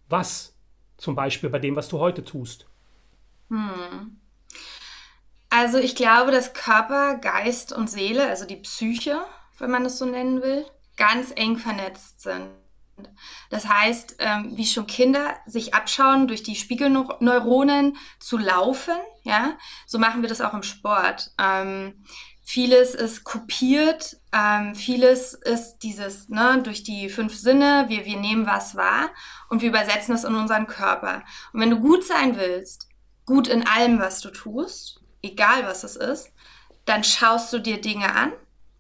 was? 0.08 0.56
Zum 0.96 1.16
Beispiel 1.16 1.50
bei 1.50 1.58
dem, 1.58 1.74
was 1.74 1.88
du 1.88 1.98
heute 1.98 2.24
tust. 2.24 2.66
Hm. 3.50 4.20
Also 5.50 5.78
ich 5.78 5.94
glaube, 5.94 6.30
dass 6.30 6.52
Körper, 6.52 7.16
Geist 7.16 7.72
und 7.72 7.90
Seele, 7.90 8.28
also 8.28 8.46
die 8.46 8.56
Psyche, 8.56 9.20
wenn 9.58 9.70
man 9.70 9.84
es 9.84 9.98
so 9.98 10.04
nennen 10.04 10.42
will, 10.42 10.64
ganz 10.96 11.32
eng 11.36 11.58
vernetzt 11.58 12.20
sind. 12.20 12.48
Das 13.50 13.68
heißt, 13.68 14.16
ähm, 14.18 14.52
wie 14.56 14.66
schon 14.66 14.86
Kinder 14.86 15.36
sich 15.46 15.74
abschauen, 15.74 16.28
durch 16.28 16.42
die 16.42 16.56
Spiegelneuronen 16.56 17.96
zu 18.18 18.38
laufen, 18.38 18.94
ja, 19.22 19.56
so 19.86 19.98
machen 19.98 20.22
wir 20.22 20.28
das 20.28 20.40
auch 20.40 20.54
im 20.54 20.62
Sport. 20.62 21.32
Ähm, 21.38 22.04
vieles 22.42 22.94
ist 22.94 23.24
kopiert, 23.24 24.18
ähm, 24.32 24.74
vieles 24.74 25.34
ist 25.34 25.78
dieses, 25.78 26.28
ne, 26.28 26.60
durch 26.62 26.82
die 26.82 27.08
fünf 27.08 27.36
Sinne, 27.36 27.86
wir, 27.88 28.04
wir 28.04 28.18
nehmen 28.18 28.46
was 28.46 28.76
wahr 28.76 29.10
und 29.48 29.62
wir 29.62 29.70
übersetzen 29.70 30.14
es 30.14 30.24
in 30.24 30.34
unseren 30.34 30.66
Körper. 30.66 31.22
Und 31.52 31.60
wenn 31.60 31.70
du 31.70 31.80
gut 31.80 32.04
sein 32.04 32.36
willst, 32.36 32.88
gut 33.24 33.48
in 33.48 33.66
allem, 33.66 33.98
was 33.98 34.20
du 34.20 34.30
tust, 34.30 35.00
egal 35.22 35.64
was 35.64 35.84
es 35.84 35.96
ist, 35.96 36.32
dann 36.84 37.02
schaust 37.02 37.52
du 37.52 37.58
dir 37.58 37.80
Dinge 37.80 38.14
an, 38.14 38.32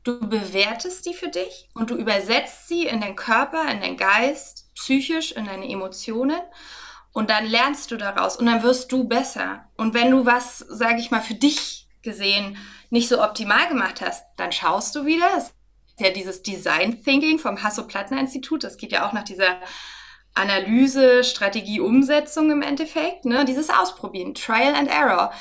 du 0.04 0.20
bewertest 0.20 1.06
die 1.06 1.14
für 1.14 1.28
dich 1.28 1.68
und 1.74 1.90
du 1.90 1.96
übersetzt 1.96 2.68
sie 2.68 2.86
in 2.86 3.00
deinen 3.00 3.16
Körper, 3.16 3.68
in 3.70 3.80
deinen 3.80 3.96
Geist, 3.96 4.70
psychisch, 4.74 5.32
in 5.32 5.46
deine 5.46 5.68
Emotionen 5.68 6.40
und 7.12 7.30
dann 7.30 7.46
lernst 7.46 7.90
du 7.90 7.96
daraus 7.96 8.36
und 8.36 8.46
dann 8.46 8.62
wirst 8.62 8.92
du 8.92 9.04
besser. 9.04 9.68
Und 9.76 9.94
wenn 9.94 10.10
du 10.10 10.26
was, 10.26 10.58
sage 10.58 10.98
ich 10.98 11.10
mal, 11.10 11.22
für 11.22 11.34
dich 11.34 11.88
gesehen 12.02 12.58
nicht 12.90 13.08
so 13.08 13.22
optimal 13.22 13.68
gemacht 13.68 14.00
hast, 14.00 14.24
dann 14.36 14.52
schaust 14.52 14.94
du 14.94 15.06
wieder. 15.06 15.26
Das 15.34 15.44
ist 15.44 15.54
ja 16.00 16.10
dieses 16.10 16.42
Design 16.42 17.02
Thinking 17.02 17.38
vom 17.38 17.62
Hasso-Plattner-Institut. 17.62 18.64
Das 18.64 18.76
geht 18.76 18.92
ja 18.92 19.08
auch 19.08 19.12
nach 19.12 19.24
dieser 19.24 19.60
Analyse, 20.34 21.22
Strategie, 21.22 21.78
Umsetzung 21.78 22.50
im 22.50 22.62
Endeffekt, 22.62 23.24
ne? 23.24 23.44
dieses 23.44 23.70
Ausprobieren, 23.70 24.34
Trial 24.34 24.74
and 24.74 24.90
Error. 24.90 25.32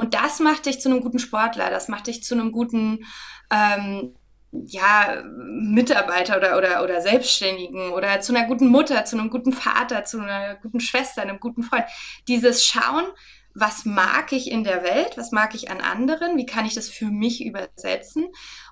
Und 0.00 0.14
das 0.14 0.40
macht 0.40 0.64
dich 0.64 0.80
zu 0.80 0.88
einem 0.88 1.02
guten 1.02 1.18
Sportler, 1.18 1.68
das 1.68 1.88
macht 1.88 2.06
dich 2.06 2.24
zu 2.24 2.34
einem 2.34 2.52
guten 2.52 3.04
ähm, 3.52 4.14
ja, 4.50 5.22
Mitarbeiter 5.26 6.38
oder, 6.38 6.56
oder, 6.56 6.82
oder 6.82 7.02
Selbstständigen 7.02 7.90
oder 7.90 8.18
zu 8.22 8.34
einer 8.34 8.46
guten 8.46 8.68
Mutter, 8.68 9.04
zu 9.04 9.18
einem 9.18 9.28
guten 9.28 9.52
Vater, 9.52 10.04
zu 10.04 10.18
einer 10.18 10.54
guten 10.54 10.80
Schwester, 10.80 11.20
einem 11.20 11.38
guten 11.38 11.62
Freund. 11.62 11.84
Dieses 12.28 12.64
Schauen, 12.64 13.04
was 13.52 13.84
mag 13.84 14.32
ich 14.32 14.50
in 14.50 14.64
der 14.64 14.82
Welt, 14.84 15.18
was 15.18 15.32
mag 15.32 15.54
ich 15.54 15.70
an 15.70 15.82
anderen, 15.82 16.38
wie 16.38 16.46
kann 16.46 16.64
ich 16.64 16.72
das 16.74 16.88
für 16.88 17.10
mich 17.10 17.44
übersetzen. 17.44 18.28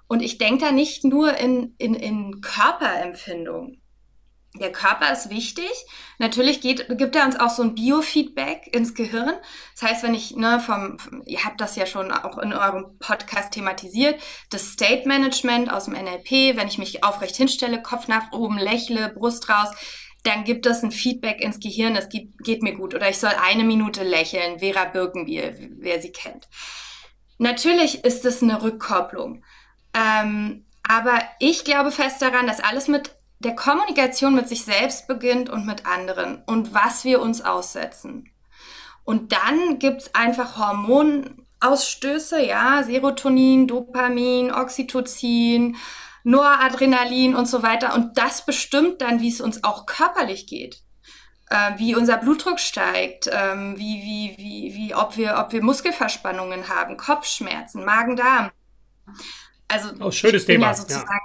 Und 0.06 0.22
ich 0.22 0.38
denke 0.38 0.64
da 0.64 0.72
nicht 0.72 1.04
nur 1.04 1.36
in, 1.36 1.74
in, 1.76 1.92
in 1.92 2.40
Körperempfindung 2.40 3.82
der 4.58 4.72
Körper 4.72 5.12
ist 5.12 5.30
wichtig. 5.30 5.70
Natürlich 6.18 6.60
geht, 6.60 6.86
gibt 6.98 7.16
er 7.16 7.24
uns 7.24 7.38
auch 7.38 7.50
so 7.50 7.62
ein 7.62 7.74
Biofeedback 7.74 8.74
ins 8.74 8.94
Gehirn. 8.94 9.34
Das 9.74 9.90
heißt, 9.90 10.02
wenn 10.02 10.14
ich, 10.14 10.36
ne, 10.36 10.60
vom, 10.60 10.96
ihr 11.26 11.44
habt 11.44 11.60
das 11.60 11.76
ja 11.76 11.86
schon 11.86 12.12
auch 12.12 12.38
in 12.38 12.52
eurem 12.52 12.98
Podcast 12.98 13.52
thematisiert, 13.52 14.20
das 14.50 14.72
State 14.72 15.06
Management 15.06 15.72
aus 15.72 15.84
dem 15.84 15.94
NLP, 15.94 16.56
wenn 16.56 16.68
ich 16.68 16.78
mich 16.78 17.04
aufrecht 17.04 17.36
hinstelle, 17.36 17.82
Kopf 17.82 18.08
nach 18.08 18.32
oben, 18.32 18.58
lächle, 18.58 19.08
Brust 19.08 19.48
raus, 19.48 19.68
dann 20.24 20.44
gibt 20.44 20.66
es 20.66 20.82
ein 20.82 20.90
Feedback 20.90 21.40
ins 21.40 21.60
Gehirn, 21.60 21.96
es 21.96 22.08
geht, 22.08 22.36
geht 22.38 22.62
mir 22.62 22.74
gut. 22.74 22.94
Oder 22.94 23.08
ich 23.08 23.18
soll 23.18 23.32
eine 23.42 23.64
Minute 23.64 24.02
lächeln, 24.02 24.58
Vera 24.58 24.84
Birkenbiel, 24.84 25.76
wer 25.78 26.00
sie 26.00 26.12
kennt. 26.12 26.48
Natürlich 27.38 28.04
ist 28.04 28.24
es 28.24 28.42
eine 28.42 28.62
Rückkopplung. 28.62 29.44
Ähm, 29.94 30.64
aber 30.82 31.20
ich 31.38 31.64
glaube 31.64 31.92
fest 31.92 32.20
daran, 32.22 32.46
dass 32.46 32.60
alles 32.60 32.88
mit 32.88 33.14
der 33.40 33.54
Kommunikation 33.54 34.34
mit 34.34 34.48
sich 34.48 34.64
selbst 34.64 35.06
beginnt 35.06 35.48
und 35.48 35.66
mit 35.66 35.86
anderen 35.86 36.42
und 36.46 36.74
was 36.74 37.04
wir 37.04 37.20
uns 37.20 37.40
aussetzen. 37.40 38.30
Und 39.04 39.32
dann 39.32 39.78
gibt's 39.78 40.14
einfach 40.14 40.58
Hormonausstöße, 40.58 42.44
ja, 42.44 42.82
Serotonin, 42.82 43.66
Dopamin, 43.66 44.52
Oxytocin, 44.52 45.76
Noradrenalin 46.24 47.34
und 47.34 47.46
so 47.46 47.62
weiter. 47.62 47.94
Und 47.94 48.18
das 48.18 48.44
bestimmt 48.44 49.00
dann, 49.00 49.20
wie 49.20 49.28
es 49.28 49.40
uns 49.40 49.64
auch 49.64 49.86
körperlich 49.86 50.46
geht. 50.46 50.82
Äh, 51.50 51.78
wie 51.78 51.94
unser 51.94 52.18
Blutdruck 52.18 52.60
steigt, 52.60 53.30
ähm, 53.32 53.78
wie, 53.78 54.02
wie, 54.02 54.34
wie, 54.36 54.74
wie, 54.74 54.94
ob 54.94 55.16
wir, 55.16 55.38
ob 55.38 55.52
wir 55.52 55.62
Muskelverspannungen 55.62 56.68
haben, 56.68 56.98
Kopfschmerzen, 56.98 57.86
Magen-Darm. 57.86 58.50
Also, 59.68 59.88
oh, 60.00 60.10
schönes 60.10 60.44
Thema. 60.44 60.66
Ja, 60.66 60.74
sozusagen, 60.74 61.20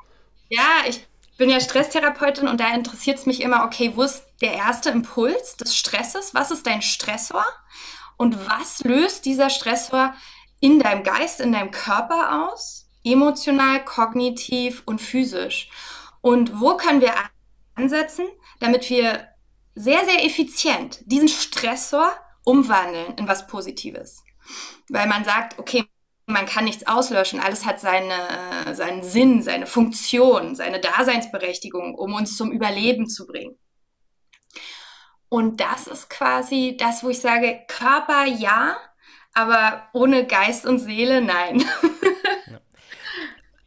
ja. 0.47 0.61
ja, 0.61 0.89
ich 0.89 1.05
bin 1.37 1.49
ja 1.49 1.59
Stresstherapeutin 1.59 2.47
und 2.47 2.59
da 2.59 2.73
interessiert 2.73 3.19
es 3.19 3.25
mich 3.25 3.41
immer, 3.41 3.65
okay, 3.65 3.93
wo 3.95 4.03
ist 4.03 4.25
der 4.41 4.53
erste 4.53 4.89
Impuls 4.89 5.57
des 5.57 5.75
Stresses? 5.75 6.33
Was 6.33 6.51
ist 6.51 6.67
dein 6.67 6.81
Stressor? 6.81 7.45
Und 8.17 8.47
was 8.47 8.83
löst 8.83 9.25
dieser 9.25 9.49
Stressor 9.49 10.13
in 10.59 10.79
deinem 10.79 11.03
Geist, 11.03 11.39
in 11.39 11.51
deinem 11.51 11.71
Körper 11.71 12.49
aus? 12.49 12.87
Emotional, 13.03 13.83
kognitiv 13.83 14.83
und 14.85 15.01
physisch. 15.01 15.69
Und 16.21 16.61
wo 16.61 16.77
können 16.77 17.01
wir 17.01 17.13
ansetzen, 17.75 18.25
damit 18.59 18.89
wir 18.89 19.27
sehr, 19.75 20.05
sehr 20.05 20.23
effizient 20.23 20.99
diesen 21.05 21.27
Stressor 21.27 22.13
umwandeln 22.45 23.15
in 23.17 23.27
was 23.27 23.47
Positives? 23.47 24.23
Weil 24.89 25.07
man 25.07 25.25
sagt, 25.25 25.59
okay, 25.59 25.85
man 26.25 26.45
kann 26.45 26.65
nichts 26.65 26.87
auslöschen. 26.87 27.39
Alles 27.39 27.65
hat 27.65 27.79
seine, 27.79 28.13
seinen 28.73 29.03
Sinn, 29.03 29.41
seine 29.41 29.65
Funktion, 29.65 30.55
seine 30.55 30.79
Daseinsberechtigung, 30.79 31.95
um 31.95 32.13
uns 32.13 32.37
zum 32.37 32.51
Überleben 32.51 33.07
zu 33.07 33.27
bringen. 33.27 33.57
Und 35.29 35.59
das 35.59 35.87
ist 35.87 36.09
quasi 36.09 36.77
das, 36.79 37.03
wo 37.03 37.09
ich 37.09 37.19
sage, 37.19 37.61
Körper 37.67 38.25
ja, 38.25 38.77
aber 39.33 39.89
ohne 39.93 40.27
Geist 40.27 40.65
und 40.65 40.79
Seele 40.79 41.21
nein. 41.21 41.63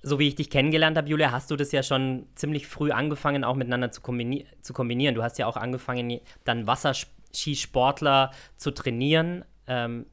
So 0.03 0.21
wie 0.21 0.29
ich 0.29 0.37
dich 0.37 0.51
kennengelernt 0.51 0.97
habe, 0.97 1.09
Julia, 1.09 1.33
hast 1.33 1.51
du 1.51 1.57
das 1.57 1.73
ja 1.73 1.83
schon 1.83 2.29
ziemlich 2.37 2.69
früh 2.69 2.93
angefangen, 2.93 3.43
auch 3.43 3.57
miteinander 3.57 3.91
zu, 3.91 4.01
kombini 4.01 4.47
zu 4.63 4.73
kombinieren. 4.73 5.17
Du 5.17 5.25
hast 5.25 5.37
ja 5.37 5.49
auch 5.49 5.57
angefangen, 5.57 6.21
dann 6.45 6.69
Wasserskisportler 6.69 8.31
zu 8.57 8.71
trainieren, 8.71 9.45
ähm, 9.67 10.07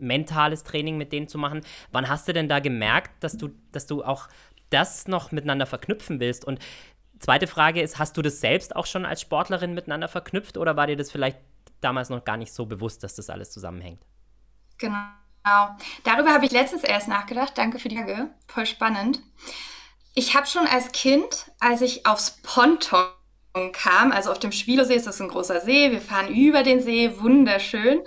mentales 0.00 0.64
Training 0.64 0.96
mit 0.96 1.12
denen 1.12 1.28
zu 1.28 1.38
machen. 1.38 1.62
Wann 1.92 2.08
hast 2.08 2.28
du 2.28 2.32
denn 2.32 2.48
da 2.48 2.60
gemerkt, 2.60 3.22
dass 3.22 3.36
du, 3.36 3.50
dass 3.72 3.86
du 3.86 4.04
auch 4.04 4.28
das 4.70 5.08
noch 5.08 5.32
miteinander 5.32 5.66
verknüpfen 5.66 6.20
willst? 6.20 6.44
Und 6.44 6.60
zweite 7.18 7.46
Frage 7.46 7.80
ist, 7.82 7.98
hast 7.98 8.16
du 8.16 8.22
das 8.22 8.40
selbst 8.40 8.74
auch 8.76 8.86
schon 8.86 9.04
als 9.04 9.20
Sportlerin 9.20 9.74
miteinander 9.74 10.08
verknüpft 10.08 10.56
oder 10.56 10.76
war 10.76 10.86
dir 10.86 10.96
das 10.96 11.10
vielleicht 11.10 11.38
damals 11.80 12.08
noch 12.08 12.24
gar 12.24 12.36
nicht 12.36 12.52
so 12.52 12.66
bewusst, 12.66 13.02
dass 13.02 13.14
das 13.14 13.30
alles 13.30 13.50
zusammenhängt? 13.50 14.02
Genau. 14.78 14.96
Darüber 16.04 16.32
habe 16.32 16.44
ich 16.44 16.52
letztens 16.52 16.84
erst 16.84 17.08
nachgedacht. 17.08 17.56
Danke 17.56 17.78
für 17.78 17.88
die 17.88 17.96
Frage. 17.96 18.30
Voll 18.46 18.66
spannend. 18.66 19.20
Ich 20.14 20.34
habe 20.34 20.46
schon 20.46 20.66
als 20.66 20.92
Kind, 20.92 21.50
als 21.60 21.82
ich 21.82 22.06
aufs 22.06 22.38
Ponton 22.42 23.06
kam, 23.72 24.12
also 24.12 24.30
auf 24.30 24.38
dem 24.38 24.52
Schwilosee 24.52 24.94
ist 24.94 25.06
das 25.06 25.20
ein 25.20 25.28
großer 25.28 25.60
See, 25.60 25.90
wir 25.90 26.00
fahren 26.00 26.28
über 26.28 26.62
den 26.62 26.80
See, 26.80 27.18
wunderschön. 27.18 28.00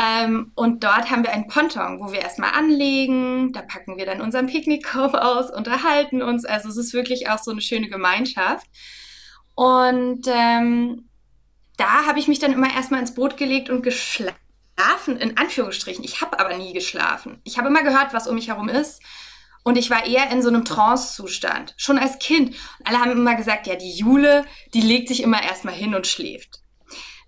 Ähm, 0.00 0.52
und 0.54 0.84
dort 0.84 1.10
haben 1.10 1.24
wir 1.24 1.32
einen 1.32 1.48
Ponton, 1.48 1.98
wo 2.00 2.12
wir 2.12 2.20
erstmal 2.20 2.52
anlegen, 2.52 3.52
da 3.52 3.62
packen 3.62 3.96
wir 3.98 4.06
dann 4.06 4.20
unseren 4.20 4.46
Picknickkorb 4.46 5.14
aus, 5.14 5.50
unterhalten 5.50 6.22
uns. 6.22 6.44
Also 6.44 6.68
es 6.68 6.76
ist 6.76 6.92
wirklich 6.92 7.28
auch 7.28 7.38
so 7.38 7.50
eine 7.50 7.60
schöne 7.60 7.88
Gemeinschaft. 7.88 8.66
Und 9.56 10.28
ähm, 10.28 11.08
da 11.76 12.06
habe 12.06 12.20
ich 12.20 12.28
mich 12.28 12.38
dann 12.38 12.52
immer 12.52 12.72
erstmal 12.72 13.00
ins 13.00 13.14
Boot 13.14 13.36
gelegt 13.36 13.70
und 13.70 13.82
geschlafen, 13.82 15.16
in 15.18 15.36
Anführungsstrichen. 15.36 16.04
Ich 16.04 16.20
habe 16.20 16.38
aber 16.38 16.56
nie 16.56 16.72
geschlafen. 16.72 17.40
Ich 17.42 17.58
habe 17.58 17.66
immer 17.66 17.82
gehört, 17.82 18.14
was 18.14 18.28
um 18.28 18.36
mich 18.36 18.48
herum 18.48 18.68
ist. 18.68 19.02
Und 19.64 19.76
ich 19.76 19.90
war 19.90 20.06
eher 20.06 20.30
in 20.30 20.42
so 20.42 20.48
einem 20.48 20.64
Trance-Zustand, 20.64 21.74
schon 21.76 21.98
als 21.98 22.20
Kind. 22.20 22.50
Und 22.78 22.86
alle 22.86 23.00
haben 23.00 23.10
immer 23.10 23.34
gesagt, 23.34 23.66
ja, 23.66 23.74
die 23.74 23.90
Jule, 23.90 24.44
die 24.74 24.80
legt 24.80 25.08
sich 25.08 25.24
immer 25.24 25.42
erstmal 25.42 25.74
hin 25.74 25.96
und 25.96 26.06
schläft. 26.06 26.60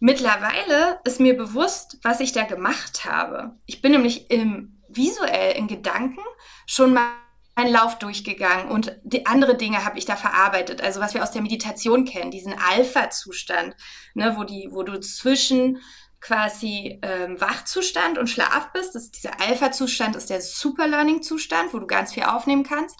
Mittlerweile 0.00 0.98
ist 1.04 1.20
mir 1.20 1.36
bewusst, 1.36 1.98
was 2.02 2.20
ich 2.20 2.32
da 2.32 2.44
gemacht 2.44 3.04
habe. 3.04 3.56
Ich 3.66 3.82
bin 3.82 3.92
nämlich 3.92 4.30
im, 4.30 4.82
visuell 4.88 5.56
in 5.56 5.68
Gedanken 5.68 6.20
schon 6.66 6.94
mal 6.94 7.12
meinen 7.56 7.72
Lauf 7.72 7.98
durchgegangen 7.98 8.70
und 8.70 8.98
die 9.02 9.26
andere 9.26 9.56
Dinge 9.56 9.84
habe 9.84 9.98
ich 9.98 10.06
da 10.06 10.16
verarbeitet. 10.16 10.82
Also 10.82 11.00
was 11.00 11.12
wir 11.12 11.22
aus 11.22 11.32
der 11.32 11.42
Meditation 11.42 12.06
kennen, 12.06 12.30
diesen 12.30 12.54
Alpha-Zustand, 12.54 13.76
ne, 14.14 14.34
wo, 14.38 14.44
die, 14.44 14.68
wo 14.70 14.82
du 14.82 14.98
zwischen 15.00 15.78
quasi 16.20 16.98
ähm, 17.02 17.40
Wachzustand 17.40 18.18
und 18.18 18.28
Schlaf 18.28 18.72
bist. 18.72 18.94
Das, 18.94 19.10
dieser 19.10 19.40
Alpha-Zustand 19.40 20.16
ist 20.16 20.30
der 20.30 20.40
Super-Learning-Zustand, 20.40 21.74
wo 21.74 21.78
du 21.78 21.86
ganz 21.86 22.14
viel 22.14 22.24
aufnehmen 22.24 22.62
kannst. 22.62 22.98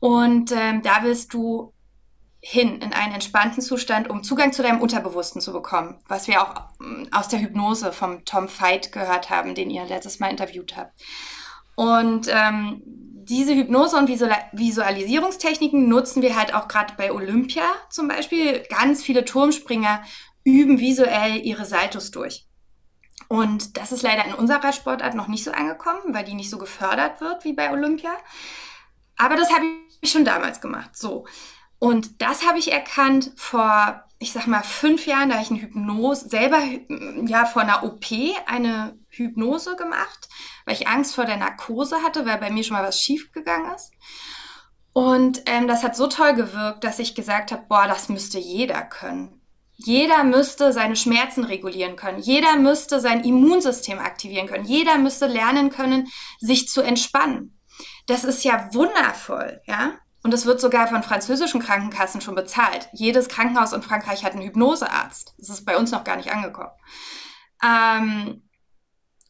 Und 0.00 0.52
ähm, 0.52 0.82
da 0.82 1.02
willst 1.02 1.32
du 1.34 1.74
hin 2.40 2.80
in 2.80 2.92
einen 2.92 3.14
entspannten 3.14 3.62
Zustand, 3.62 4.08
um 4.08 4.22
Zugang 4.22 4.52
zu 4.52 4.62
deinem 4.62 4.80
Unterbewussten 4.80 5.40
zu 5.40 5.52
bekommen, 5.52 5.98
was 6.06 6.28
wir 6.28 6.40
auch 6.40 6.68
ähm, 6.80 7.08
aus 7.10 7.28
der 7.28 7.40
Hypnose 7.40 7.92
vom 7.92 8.24
Tom 8.24 8.48
Veit 8.48 8.92
gehört 8.92 9.30
haben, 9.30 9.54
den 9.54 9.70
ihr 9.70 9.84
letztes 9.84 10.20
Mal 10.20 10.30
interviewt 10.30 10.76
habt. 10.76 10.92
Und 11.74 12.28
ähm, 12.30 12.82
diese 12.84 13.54
Hypnose 13.54 13.96
und 13.96 14.08
Visual 14.08 14.36
Visualisierungstechniken 14.52 15.88
nutzen 15.88 16.22
wir 16.22 16.36
halt 16.36 16.54
auch 16.54 16.66
gerade 16.66 16.94
bei 16.96 17.12
Olympia 17.12 17.64
zum 17.90 18.08
Beispiel. 18.08 18.62
Ganz 18.70 19.02
viele 19.02 19.24
Turmspringer 19.24 20.02
üben 20.44 20.80
visuell 20.80 21.44
ihre 21.44 21.66
Saltos 21.66 22.10
durch. 22.10 22.46
Und 23.28 23.76
das 23.76 23.92
ist 23.92 24.02
leider 24.02 24.24
in 24.24 24.32
unserer 24.32 24.72
Sportart 24.72 25.14
noch 25.14 25.28
nicht 25.28 25.44
so 25.44 25.50
angekommen, 25.50 26.14
weil 26.14 26.24
die 26.24 26.34
nicht 26.34 26.48
so 26.48 26.56
gefördert 26.56 27.20
wird 27.20 27.44
wie 27.44 27.52
bei 27.52 27.70
Olympia. 27.70 28.16
Aber 29.16 29.36
das 29.36 29.52
habe 29.52 29.66
ich 30.00 30.10
schon 30.10 30.24
damals 30.24 30.60
gemacht. 30.60 30.96
So. 30.96 31.26
Und 31.78 32.20
das 32.22 32.46
habe 32.46 32.58
ich 32.58 32.72
erkannt 32.72 33.32
vor, 33.36 34.04
ich 34.18 34.32
sag 34.32 34.46
mal, 34.46 34.62
fünf 34.62 35.06
Jahren, 35.06 35.28
da 35.28 35.36
habe 35.36 35.44
ich 35.44 35.50
eine 35.50 35.62
Hypnose, 35.62 36.28
selber 36.28 36.60
ja 37.26 37.46
vor 37.46 37.62
einer 37.62 37.84
OP 37.84 38.06
eine 38.46 38.98
Hypnose 39.10 39.76
gemacht, 39.76 40.28
weil 40.64 40.74
ich 40.74 40.88
Angst 40.88 41.14
vor 41.14 41.24
der 41.24 41.36
Narkose 41.36 42.02
hatte, 42.02 42.26
weil 42.26 42.38
bei 42.38 42.50
mir 42.50 42.64
schon 42.64 42.76
mal 42.76 42.84
was 42.84 43.00
schief 43.00 43.32
gegangen 43.32 43.72
ist. 43.74 43.92
Und 44.92 45.42
ähm, 45.46 45.68
das 45.68 45.84
hat 45.84 45.94
so 45.94 46.08
toll 46.08 46.34
gewirkt, 46.34 46.82
dass 46.82 46.98
ich 46.98 47.14
gesagt 47.14 47.52
habe, 47.52 47.66
boah, 47.68 47.86
das 47.86 48.08
müsste 48.08 48.38
jeder 48.38 48.82
können. 48.82 49.40
Jeder 49.76 50.24
müsste 50.24 50.72
seine 50.72 50.96
Schmerzen 50.96 51.44
regulieren 51.44 51.94
können. 51.94 52.18
Jeder 52.18 52.56
müsste 52.56 52.98
sein 52.98 53.22
Immunsystem 53.22 54.00
aktivieren 54.00 54.48
können. 54.48 54.64
Jeder 54.64 54.98
müsste 54.98 55.28
lernen 55.28 55.70
können, 55.70 56.08
sich 56.40 56.68
zu 56.68 56.82
entspannen. 56.82 57.56
Das 58.06 58.24
ist 58.24 58.42
ja 58.42 58.74
wundervoll, 58.74 59.60
ja? 59.66 59.94
Und 60.22 60.34
es 60.34 60.46
wird 60.46 60.60
sogar 60.60 60.88
von 60.88 61.02
französischen 61.02 61.60
Krankenkassen 61.60 62.20
schon 62.20 62.34
bezahlt. 62.34 62.88
Jedes 62.92 63.28
Krankenhaus 63.28 63.72
in 63.72 63.82
Frankreich 63.82 64.24
hat 64.24 64.32
einen 64.32 64.42
Hypnosearzt. 64.42 65.34
Das 65.38 65.48
ist 65.48 65.64
bei 65.64 65.76
uns 65.76 65.92
noch 65.92 66.04
gar 66.04 66.16
nicht 66.16 66.32
angekommen. 66.32 66.72
Ähm, 67.62 68.42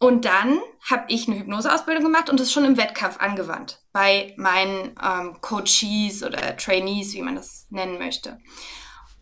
und 0.00 0.25
dann 0.25 0.61
habe 0.88 1.04
ich 1.09 1.26
eine 1.26 1.38
Hypnoseausbildung 1.38 2.04
gemacht 2.04 2.30
und 2.30 2.38
das 2.38 2.52
schon 2.52 2.64
im 2.64 2.76
Wettkampf 2.76 3.18
angewandt. 3.21 3.83
Bei 3.92 4.33
meinen 4.37 4.95
ähm, 5.02 5.40
Coaches 5.40 6.23
oder 6.23 6.57
Trainees, 6.57 7.14
wie 7.14 7.23
man 7.23 7.35
das 7.35 7.66
nennen 7.71 7.99
möchte. 7.99 8.38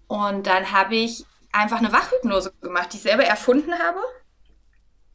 Und 0.06 0.46
dann 0.46 0.70
habe 0.70 0.94
ich 0.96 1.24
einfach 1.50 1.78
eine 1.78 1.92
Wachhypnose 1.92 2.52
gemacht, 2.60 2.92
die 2.92 2.98
ich 2.98 3.02
selber 3.02 3.24
erfunden 3.24 3.72
habe. 3.78 4.00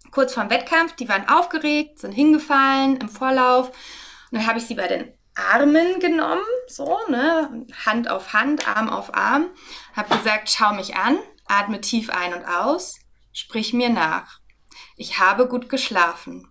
Kurz 0.10 0.34
vorm 0.34 0.50
Wettkampf, 0.50 0.96
die 0.96 1.08
waren 1.08 1.30
aufgeregt, 1.30 2.00
sind 2.00 2.12
hingefallen 2.12 2.98
im 2.98 3.08
Vorlauf. 3.08 3.70
Und 3.70 4.40
dann 4.40 4.48
habe 4.48 4.58
ich 4.58 4.66
sie 4.66 4.76
bei 4.76 4.88
den 4.88 5.14
Armen 5.36 6.00
genommen, 6.00 6.44
so, 6.68 7.00
ne, 7.10 7.66
Hand 7.86 8.10
auf 8.10 8.34
Hand, 8.34 8.68
Arm 8.68 8.90
auf 8.90 9.14
Arm, 9.16 9.50
habe 9.96 10.18
gesagt, 10.18 10.50
schau 10.50 10.74
mich 10.74 10.96
an, 10.96 11.20
atme 11.46 11.82
tief 11.82 12.10
ein 12.10 12.34
und 12.34 12.46
aus, 12.46 13.00
sprich 13.34 13.74
mir 13.74 13.90
nach. 13.90 14.40
Ich 14.98 15.20
habe 15.20 15.48
gut 15.48 15.70
geschlafen. 15.70 16.48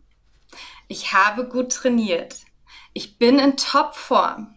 Ich 0.89 1.13
habe 1.13 1.47
gut 1.47 1.73
trainiert. 1.73 2.37
Ich 2.93 3.19
bin 3.19 3.39
in 3.39 3.57
Topform. 3.57 4.57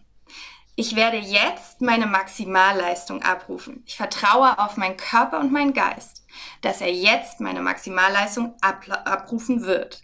Ich 0.74 0.96
werde 0.96 1.18
jetzt 1.18 1.80
meine 1.80 2.06
Maximalleistung 2.06 3.22
abrufen. 3.22 3.84
Ich 3.86 3.96
vertraue 3.96 4.58
auf 4.58 4.76
meinen 4.76 4.96
Körper 4.96 5.38
und 5.38 5.52
meinen 5.52 5.72
Geist, 5.72 6.24
dass 6.62 6.80
er 6.80 6.92
jetzt 6.92 7.38
meine 7.38 7.60
Maximalleistung 7.60 8.56
abrufen 8.60 9.62
wird. 9.62 10.02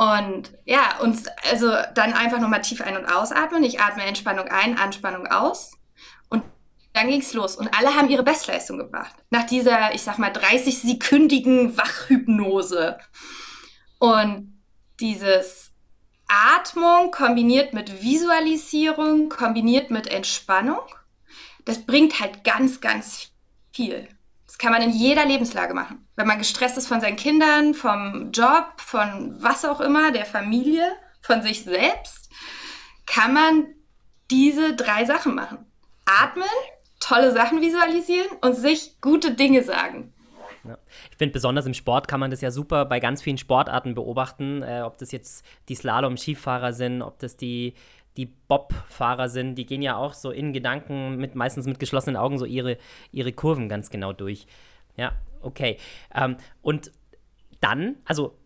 Und 0.00 0.52
ja, 0.64 0.96
und 1.02 1.18
also 1.50 1.70
dann 1.94 2.14
einfach 2.14 2.40
nochmal 2.40 2.62
tief 2.62 2.80
ein- 2.80 2.96
und 2.96 3.04
ausatmen. 3.04 3.62
Ich 3.64 3.82
atme 3.82 4.02
Entspannung 4.02 4.48
ein, 4.48 4.78
Anspannung 4.78 5.26
aus. 5.26 5.72
Und 6.30 6.42
dann 6.94 7.08
ging's 7.08 7.34
los. 7.34 7.54
Und 7.54 7.68
alle 7.78 7.94
haben 7.94 8.08
ihre 8.08 8.22
Bestleistung 8.22 8.78
gebracht. 8.78 9.14
Nach 9.28 9.44
dieser, 9.44 9.94
ich 9.94 10.00
sag 10.00 10.16
mal, 10.16 10.30
30-sekündigen 10.30 11.76
Wachhypnose. 11.76 12.96
Und 13.98 14.62
dieses 15.00 15.72
Atmung 16.28 17.10
kombiniert 17.10 17.74
mit 17.74 18.02
Visualisierung, 18.02 19.28
kombiniert 19.28 19.90
mit 19.90 20.06
Entspannung, 20.06 20.80
das 21.66 21.84
bringt 21.84 22.20
halt 22.20 22.42
ganz, 22.42 22.80
ganz 22.80 23.32
viel. 23.70 24.08
Kann 24.60 24.72
man 24.72 24.82
in 24.82 24.90
jeder 24.90 25.24
Lebenslage 25.24 25.72
machen. 25.72 26.06
Wenn 26.16 26.26
man 26.26 26.36
gestresst 26.36 26.76
ist 26.76 26.86
von 26.86 27.00
seinen 27.00 27.16
Kindern, 27.16 27.72
vom 27.72 28.30
Job, 28.30 28.66
von 28.76 29.34
was 29.40 29.64
auch 29.64 29.80
immer, 29.80 30.12
der 30.12 30.26
Familie, 30.26 30.84
von 31.22 31.40
sich 31.40 31.64
selbst, 31.64 32.30
kann 33.06 33.32
man 33.32 33.68
diese 34.30 34.76
drei 34.76 35.06
Sachen 35.06 35.34
machen. 35.34 35.64
Atmen, 36.04 36.44
tolle 37.00 37.32
Sachen 37.32 37.62
visualisieren 37.62 38.28
und 38.42 38.54
sich 38.54 39.00
gute 39.00 39.32
Dinge 39.32 39.62
sagen. 39.62 40.12
Ja. 40.64 40.76
Ich 41.10 41.16
finde, 41.16 41.32
besonders 41.32 41.64
im 41.64 41.72
Sport 41.72 42.06
kann 42.06 42.20
man 42.20 42.30
das 42.30 42.42
ja 42.42 42.50
super 42.50 42.84
bei 42.84 43.00
ganz 43.00 43.22
vielen 43.22 43.38
Sportarten 43.38 43.94
beobachten, 43.94 44.62
äh, 44.62 44.82
ob 44.84 44.98
das 44.98 45.10
jetzt 45.10 45.42
die 45.70 45.74
Slalom-Skifahrer 45.74 46.74
sind, 46.74 47.00
ob 47.00 47.18
das 47.18 47.38
die, 47.38 47.72
die 48.16 48.26
Bob-Fahrer 48.26 49.28
sind, 49.28 49.54
die 49.54 49.66
gehen 49.66 49.82
ja 49.82 49.96
auch 49.96 50.14
so 50.14 50.30
in 50.30 50.52
Gedanken, 50.52 51.16
mit, 51.16 51.34
meistens 51.34 51.66
mit 51.66 51.78
geschlossenen 51.78 52.16
Augen, 52.16 52.38
so 52.38 52.44
ihre, 52.44 52.76
ihre 53.12 53.32
Kurven 53.32 53.68
ganz 53.68 53.90
genau 53.90 54.12
durch. 54.12 54.46
Ja, 54.96 55.12
okay. 55.40 55.76
Ähm, 56.14 56.36
und 56.62 56.90
dann, 57.60 57.96
also, 58.04 58.36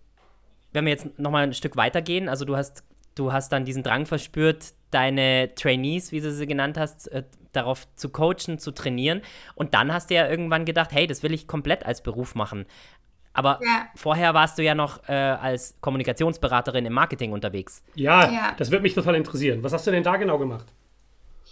wenn 0.73 0.85
wir 0.85 0.93
jetzt 0.93 1.19
nochmal 1.19 1.45
ein 1.45 1.55
Stück 1.55 1.77
weitergehen, 1.77 2.29
also 2.29 2.45
du 2.45 2.57
hast, 2.57 2.85
du 3.15 3.33
hast 3.33 3.53
dann 3.53 3.65
diesen 3.65 3.83
Drang 3.83 4.07
verspürt, 4.07 4.75
deine 4.91 5.55
Trainees, 5.55 6.13
wie 6.13 6.21
du 6.21 6.31
sie 6.31 6.47
genannt 6.47 6.77
hast, 6.77 7.09
äh, 7.09 7.25
darauf 7.53 7.87
zu 7.97 8.11
coachen, 8.11 8.59
zu 8.59 8.73
trainieren. 8.73 9.23
Und 9.55 9.75
dann 9.75 9.93
hast 9.93 10.11
du 10.11 10.15
ja 10.15 10.29
irgendwann 10.29 10.65
gedacht, 10.65 10.93
hey, 10.93 11.07
das 11.07 11.23
will 11.23 11.33
ich 11.33 11.47
komplett 11.47 11.87
als 11.87 12.03
Beruf 12.03 12.35
machen. 12.35 12.67
Aber 13.35 13.59
ja. 13.63 13.87
vorher 13.97 14.33
warst 14.33 14.57
du 14.59 14.63
ja 14.63 14.75
noch 14.75 15.09
äh, 15.09 15.13
als 15.13 15.75
Kommunikationsberaterin 15.81 16.87
im 16.87 16.93
Marketing 16.93 17.33
unterwegs. 17.33 17.83
Ja, 17.97 18.31
ja, 18.31 18.55
das 18.57 18.71
würde 18.71 18.83
mich 18.83 18.95
total 18.95 19.17
interessieren. 19.17 19.63
Was 19.63 19.73
hast 19.73 19.87
du 19.87 19.91
denn 19.91 20.05
da 20.05 20.17
genau 20.17 20.39
gemacht? 20.39 20.67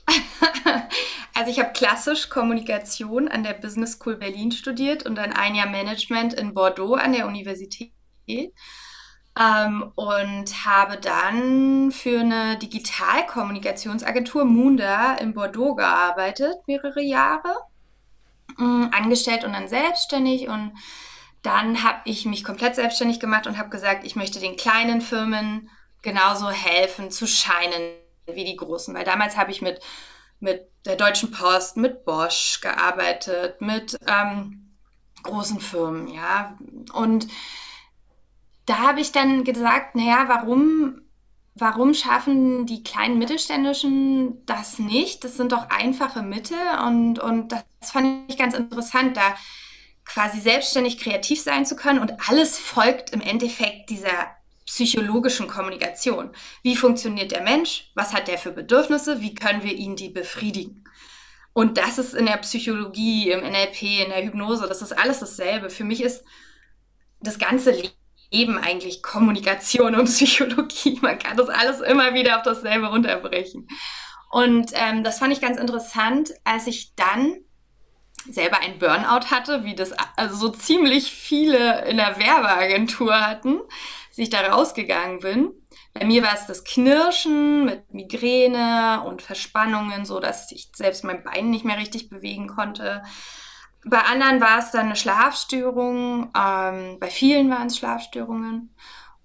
also 1.35 1.51
ich 1.51 1.59
habe 1.59 1.73
klassisch 1.73 2.29
Kommunikation 2.29 3.29
an 3.29 3.42
der 3.42 3.55
Business 3.55 3.95
School 3.95 4.16
Berlin 4.16 4.53
studiert 4.53 5.05
und 5.05 5.16
dann 5.16 5.33
ein 5.33 5.57
Jahr 5.57 5.68
Management 5.68 6.35
in 6.35 6.55
Bordeaux 6.55 6.95
an 6.95 7.12
der 7.12 7.27
Universität. 7.27 7.92
Ähm, 9.38 9.92
und 9.95 10.66
habe 10.66 10.99
dann 10.99 11.90
für 11.90 12.21
eine 12.21 12.59
Digitalkommunikationsagentur 12.59 14.45
Munda 14.45 15.14
in 15.14 15.33
Bordeaux 15.33 15.75
gearbeitet, 15.75 16.57
mehrere 16.66 17.01
Jahre, 17.01 17.57
äh, 18.59 18.62
angestellt 18.62 19.45
und 19.45 19.55
dann 19.55 19.68
selbstständig. 19.68 20.49
Und 20.49 20.73
dann 21.42 21.83
habe 21.83 21.98
ich 22.05 22.24
mich 22.24 22.44
komplett 22.44 22.76
selbstständig 22.76 23.20
gemacht 23.20 23.46
und 23.46 23.59
habe 23.59 23.68
gesagt, 23.68 24.05
ich 24.07 24.16
möchte 24.16 24.40
den 24.40 24.57
kleinen 24.57 25.00
Firmen 25.00 25.68
genauso 26.00 26.50
helfen 26.50 27.11
zu 27.11 27.26
scheinen 27.26 27.94
wie 28.26 28.44
die 28.44 28.57
großen. 28.57 28.94
Weil 28.94 29.05
damals 29.05 29.37
habe 29.37 29.50
ich 29.50 29.61
mit, 29.61 29.81
mit 30.40 30.68
der 30.87 30.96
Deutschen 30.96 31.31
Post, 31.31 31.76
mit 31.76 32.05
Bosch 32.05 32.61
gearbeitet, 32.61 33.61
mit 33.61 33.98
ähm, 34.07 34.76
großen 35.22 35.61
Firmen, 35.61 36.09
ja. 36.09 36.57
Und 36.92 37.28
da 38.66 38.78
habe 38.78 39.00
ich 39.00 39.12
dann 39.12 39.44
gesagt, 39.44 39.96
naja, 39.96 40.24
warum, 40.28 41.02
warum 41.55 41.94
schaffen 41.94 42.66
die 42.66 42.83
kleinen 42.83 43.18
Mittelständischen 43.18 44.44
das 44.46 44.78
nicht? 44.78 45.24
Das 45.24 45.37
sind 45.37 45.52
doch 45.52 45.70
einfache 45.70 46.22
Mittel 46.22 46.59
und, 46.87 47.18
und 47.18 47.52
das 47.52 47.90
fand 47.90 48.31
ich 48.31 48.38
ganz 48.38 48.55
interessant, 48.55 49.16
da 49.16 49.35
quasi 50.12 50.40
selbstständig 50.40 50.98
kreativ 50.98 51.40
sein 51.40 51.64
zu 51.64 51.77
können 51.77 51.98
und 51.98 52.29
alles 52.29 52.59
folgt 52.59 53.11
im 53.11 53.20
Endeffekt 53.20 53.90
dieser 53.90 54.37
psychologischen 54.66 55.48
Kommunikation. 55.48 56.31
Wie 56.62 56.77
funktioniert 56.77 57.33
der 57.33 57.42
Mensch? 57.42 57.90
Was 57.94 58.12
hat 58.12 58.29
der 58.29 58.38
für 58.38 58.53
Bedürfnisse? 58.53 59.20
Wie 59.20 59.35
können 59.35 59.62
wir 59.62 59.72
ihn 59.72 59.96
die 59.96 60.09
befriedigen? 60.09 60.85
Und 61.53 61.79
das 61.79 61.98
ist 61.98 62.14
in 62.14 62.27
der 62.27 62.38
Psychologie, 62.38 63.31
im 63.31 63.40
NLP, 63.40 63.83
in 63.83 64.11
der 64.11 64.25
Hypnose, 64.25 64.66
das 64.66 64.83
ist 64.83 64.92
alles 64.92 65.20
dasselbe. 65.20 65.68
Für 65.68 65.85
mich 65.85 66.03
ist 66.03 66.25
das 67.20 67.38
ganze 67.38 67.72
Leben 67.72 67.92
eben 68.31 68.59
eigentlich 68.59 69.03
Kommunikation 69.03 69.94
und 69.94 70.05
Psychologie. 70.07 70.98
Man 71.03 71.18
kann 71.18 71.37
das 71.37 71.48
alles 71.48 71.81
immer 71.81 72.14
wieder 72.14 72.37
auf 72.37 72.42
dasselbe 72.42 72.87
runterbrechen. 72.87 73.68
Und 74.31 74.72
ähm, 74.75 75.05
das 75.05 75.18
fand 75.18 75.33
ich 75.33 75.42
ganz 75.42 75.59
interessant, 75.59 76.33
als 76.44 76.66
ich 76.66 76.94
dann 76.94 77.44
selber 78.30 78.61
ein 78.61 78.78
Burnout 78.78 79.30
hatte, 79.30 79.64
wie 79.64 79.74
das 79.74 79.92
also 80.16 80.37
so 80.37 80.48
ziemlich 80.50 81.12
viele 81.12 81.85
in 81.87 81.96
der 81.96 82.18
Werbeagentur 82.18 83.20
hatten, 83.20 83.61
als 84.08 84.18
ich 84.18 84.30
da 84.30 84.40
rausgegangen 84.40 85.20
bin. 85.20 85.52
Bei 85.94 86.04
mir 86.06 86.22
war 86.22 86.35
es 86.35 86.46
das 86.46 86.64
Knirschen 86.64 87.64
mit 87.64 87.92
Migräne 87.92 89.02
und 89.06 89.20
Verspannungen, 89.20 90.04
so 90.04 90.20
dass 90.20 90.50
ich 90.52 90.70
selbst 90.74 91.04
mein 91.04 91.22
Bein 91.22 91.50
nicht 91.50 91.64
mehr 91.64 91.78
richtig 91.78 92.08
bewegen 92.08 92.48
konnte. 92.48 93.02
Bei 93.85 93.98
anderen 93.98 94.40
war 94.40 94.58
es 94.58 94.70
dann 94.70 94.87
eine 94.87 94.96
Schlafstörung, 94.96 96.30
ähm, 96.37 96.98
bei 97.00 97.11
vielen 97.11 97.50
waren 97.50 97.66
es 97.66 97.78
Schlafstörungen. 97.78 98.74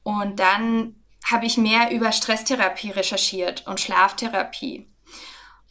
Und 0.03 0.39
dann 0.39 0.95
habe 1.25 1.45
ich 1.45 1.57
mehr 1.57 1.91
über 1.91 2.11
Stresstherapie 2.11 2.91
recherchiert 2.91 3.67
und 3.67 3.79
Schlaftherapie. 3.79 4.87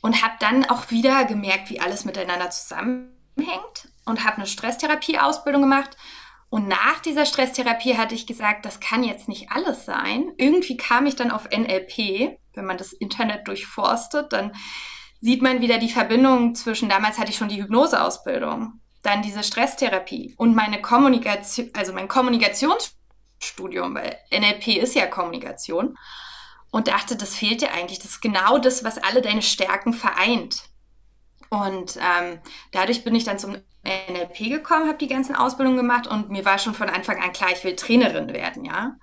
Und 0.03 0.23
habe 0.23 0.35
dann 0.39 0.67
auch 0.67 0.91
wieder 0.91 1.25
gemerkt, 1.25 1.71
wie 1.71 1.81
alles 1.81 2.05
miteinander 2.05 2.51
zusammenhängt 3.37 3.89
und 4.05 4.25
habe 4.25 4.37
eine 4.37 4.47
Stresstherapie-Ausbildung 4.47 5.63
gemacht. 5.63 5.97
Und 6.49 6.69
nach 6.69 7.01
dieser 7.01 7.27
Stresstherapie 7.27 7.97
hatte 7.97 8.15
ich 8.15 8.27
gesagt, 8.27 8.65
das 8.65 8.81
kann 8.81 9.03
jetzt 9.03 9.29
nicht 9.29 9.51
alles 9.51 9.85
sein. 9.85 10.33
Irgendwie 10.37 10.77
kam 10.77 11.07
ich 11.07 11.17
dann 11.17 11.31
auf 11.31 11.49
NLP. 11.51 12.39
Wenn 12.55 12.65
man 12.65 12.79
das 12.79 12.93
Internet 12.93 13.47
durchforstet, 13.49 14.33
dann 14.33 14.53
sieht 15.21 15.43
man 15.43 15.61
wieder 15.61 15.79
die 15.79 15.91
Verbindung 15.91 16.55
zwischen, 16.55 16.89
damals 16.89 17.19
hatte 17.19 17.31
ich 17.31 17.37
schon 17.37 17.49
die 17.49 17.63
Hypnoseausbildung. 17.63 18.81
dann 19.03 19.23
diese 19.23 19.45
Stresstherapie 19.45 20.35
und 20.37 20.57
meine 20.57 20.83
Kommunikation, 20.83 21.71
also 21.77 21.93
mein 21.93 22.09
Kommunikationsstudium, 22.09 23.95
weil 23.95 24.19
NLP 24.33 24.79
ist 24.79 24.97
ja 24.97 25.07
Kommunikation. 25.07 25.97
Und 26.73 26.89
dachte, 26.89 27.17
das 27.17 27.37
fehlt 27.37 27.61
dir 27.61 27.73
eigentlich. 27.73 28.01
Das 28.01 28.11
ist 28.11 28.21
genau 28.21 28.59
das, 28.59 28.83
was 28.83 28.99
alle 28.99 29.23
deine 29.23 29.43
Stärken 29.43 29.93
vereint. 29.93 30.65
Und 31.51 31.97
ähm, 31.97 32.39
dadurch 32.73 33.05
bin 33.05 33.15
ich 33.15 33.25
dann 33.25 33.39
zum 33.39 33.57
NLP 33.85 34.51
gekommen, 34.51 34.89
habe 34.89 34.99
die 34.99 35.07
ganzen 35.07 35.37
Ausbildungen 35.37 35.77
gemacht 35.77 36.07
und 36.07 36.31
mir 36.31 36.45
war 36.45 36.59
schon 36.59 36.75
von 36.75 36.89
Anfang 36.89 37.23
an 37.23 37.33
klar, 37.33 37.51
ich 37.53 37.63
will 37.65 37.77
Trainerin 37.77 38.33
werden, 38.33 38.65
ja. 38.65 38.97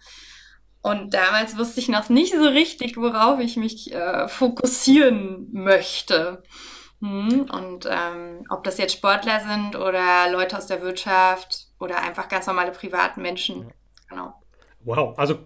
Und 0.81 1.13
damals 1.13 1.57
wusste 1.57 1.79
ich 1.79 1.87
noch 1.87 2.09
nicht 2.09 2.33
so 2.33 2.43
richtig, 2.43 2.97
worauf 2.97 3.39
ich 3.39 3.55
mich 3.55 3.93
äh, 3.93 4.27
fokussieren 4.27 5.47
möchte. 5.53 6.43
Hm, 6.99 7.49
und 7.49 7.87
ähm, 7.89 8.45
ob 8.49 8.65
das 8.65 8.77
jetzt 8.77 8.93
Sportler 8.93 9.39
sind 9.39 9.77
oder 9.77 10.29
Leute 10.29 10.57
aus 10.57 10.67
der 10.67 10.81
Wirtschaft 10.81 11.67
oder 11.79 11.99
einfach 11.99 12.27
ganz 12.27 12.47
normale 12.47 12.71
privaten 12.71 13.21
Menschen. 13.21 13.71
Genau. 14.09 14.33
Wow, 14.83 15.17
also 15.17 15.39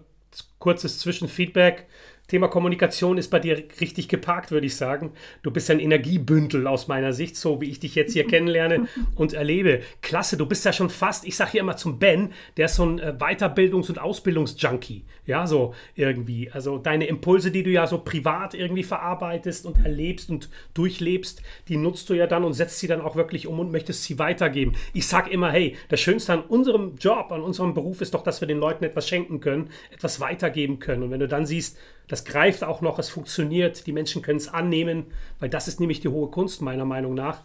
kurzes 0.58 0.98
Zwischenfeedback. 0.98 1.88
Thema 2.28 2.48
Kommunikation 2.48 3.16
ist 3.16 3.30
bei 3.30 3.38
dir 3.38 3.64
richtig 3.80 4.06
geparkt, 4.06 4.50
würde 4.50 4.66
ich 4.66 4.76
sagen. 4.76 5.12
Du 5.42 5.50
bist 5.50 5.70
ein 5.70 5.80
Energiebündel 5.80 6.66
aus 6.66 6.86
meiner 6.86 7.14
Sicht, 7.14 7.36
so 7.36 7.62
wie 7.62 7.70
ich 7.70 7.80
dich 7.80 7.94
jetzt 7.94 8.12
hier 8.12 8.26
kennenlerne 8.28 8.86
und 9.14 9.32
erlebe. 9.32 9.80
Klasse, 10.02 10.36
du 10.36 10.44
bist 10.44 10.66
ja 10.66 10.74
schon 10.74 10.90
fast, 10.90 11.26
ich 11.26 11.36
sage 11.36 11.52
hier 11.52 11.62
immer 11.62 11.78
zum 11.78 11.98
Ben, 11.98 12.32
der 12.58 12.66
ist 12.66 12.74
so 12.74 12.84
ein 12.84 12.98
äh, 12.98 13.14
Weiterbildungs- 13.18 13.88
und 13.88 13.98
Ausbildungsjunkie. 13.98 15.04
Ja, 15.24 15.46
so 15.46 15.74
irgendwie. 15.94 16.50
Also 16.50 16.76
deine 16.76 17.06
Impulse, 17.06 17.50
die 17.50 17.62
du 17.62 17.70
ja 17.70 17.86
so 17.86 17.96
privat 17.96 18.52
irgendwie 18.52 18.82
verarbeitest 18.82 19.64
und 19.64 19.82
erlebst 19.82 20.28
und 20.28 20.50
durchlebst, 20.74 21.42
die 21.68 21.78
nutzt 21.78 22.10
du 22.10 22.14
ja 22.14 22.26
dann 22.26 22.44
und 22.44 22.52
setzt 22.52 22.78
sie 22.78 22.88
dann 22.88 23.00
auch 23.00 23.16
wirklich 23.16 23.46
um 23.46 23.58
und 23.58 23.72
möchtest 23.72 24.04
sie 24.04 24.18
weitergeben. 24.18 24.74
Ich 24.92 25.06
sage 25.06 25.30
immer, 25.30 25.50
hey, 25.50 25.76
das 25.88 26.00
Schönste 26.00 26.34
an 26.34 26.42
unserem 26.42 26.96
Job, 26.96 27.32
an 27.32 27.40
unserem 27.40 27.72
Beruf 27.72 28.02
ist 28.02 28.12
doch, 28.12 28.22
dass 28.22 28.42
wir 28.42 28.48
den 28.48 28.58
Leuten 28.58 28.84
etwas 28.84 29.08
schenken 29.08 29.40
können, 29.40 29.70
etwas 29.90 30.20
weitergeben 30.20 30.78
können. 30.78 31.04
Und 31.04 31.10
wenn 31.10 31.20
du 31.20 31.28
dann 31.28 31.46
siehst, 31.46 31.78
das 32.08 32.24
greift 32.24 32.64
auch 32.64 32.80
noch, 32.80 32.98
es 32.98 33.10
funktioniert, 33.10 33.86
die 33.86 33.92
Menschen 33.92 34.22
können 34.22 34.38
es 34.38 34.48
annehmen, 34.48 35.06
weil 35.38 35.48
das 35.48 35.68
ist 35.68 35.78
nämlich 35.78 36.00
die 36.00 36.08
hohe 36.08 36.30
Kunst 36.30 36.62
meiner 36.62 36.84
Meinung 36.84 37.14
nach. 37.14 37.42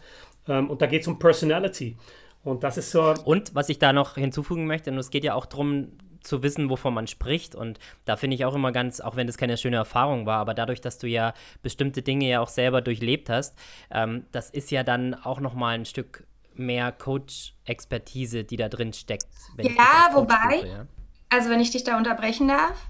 Ähm, 0.48 0.70
und 0.70 0.82
da 0.82 0.88
geht 0.88 1.02
es 1.02 1.08
um 1.08 1.20
Personality. 1.20 1.98
Und 2.44 2.64
das 2.64 2.78
ist 2.78 2.92
so. 2.92 3.14
Und 3.26 3.56
was 3.56 3.70
ich 3.70 3.80
da 3.80 3.94
noch 3.94 4.16
hinzufügen 4.16 4.66
möchte, 4.66 4.92
und 4.92 4.98
es 4.98 5.10
geht 5.10 5.24
ja 5.24 5.34
auch 5.34 5.46
darum, 5.46 5.90
zu 6.24 6.42
wissen, 6.42 6.70
wovon 6.70 6.94
man 6.94 7.08
spricht. 7.08 7.54
Und 7.54 7.80
da 8.06 8.16
finde 8.16 8.36
ich 8.36 8.46
auch 8.46 8.56
immer 8.56 8.72
ganz, 8.72 9.02
auch 9.02 9.16
wenn 9.16 9.28
das 9.28 9.38
keine 9.38 9.58
schöne 9.58 9.76
Erfahrung 9.76 10.26
war, 10.26 10.40
aber 10.40 10.54
dadurch, 10.54 10.82
dass 10.82 10.98
du 10.98 11.08
ja 11.08 11.34
bestimmte 11.62 12.02
Dinge 12.02 12.28
ja 12.28 12.40
auch 12.40 12.48
selber 12.48 12.82
durchlebt 12.82 13.30
hast, 13.30 13.58
ähm, 13.92 14.26
das 14.32 14.50
ist 14.50 14.72
ja 14.72 14.84
dann 14.84 15.14
auch 15.14 15.40
nochmal 15.40 15.76
ein 15.76 15.86
Stück 15.86 16.26
mehr 16.56 16.92
Coach-Expertise, 16.92 18.44
die 18.44 18.58
da 18.58 18.70
drin 18.70 18.94
steckt. 18.94 19.26
ja, 19.58 20.10
wobei, 20.14 20.66
ja? 20.66 20.88
also 21.30 21.50
wenn 21.50 21.60
ich 21.60 21.72
dich 21.72 21.84
da 21.84 21.98
unterbrechen 21.98 22.48
darf, 22.48 22.88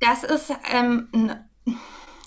das 0.00 0.24
ist 0.24 0.52
ähm, 0.72 1.08
ein 1.12 1.48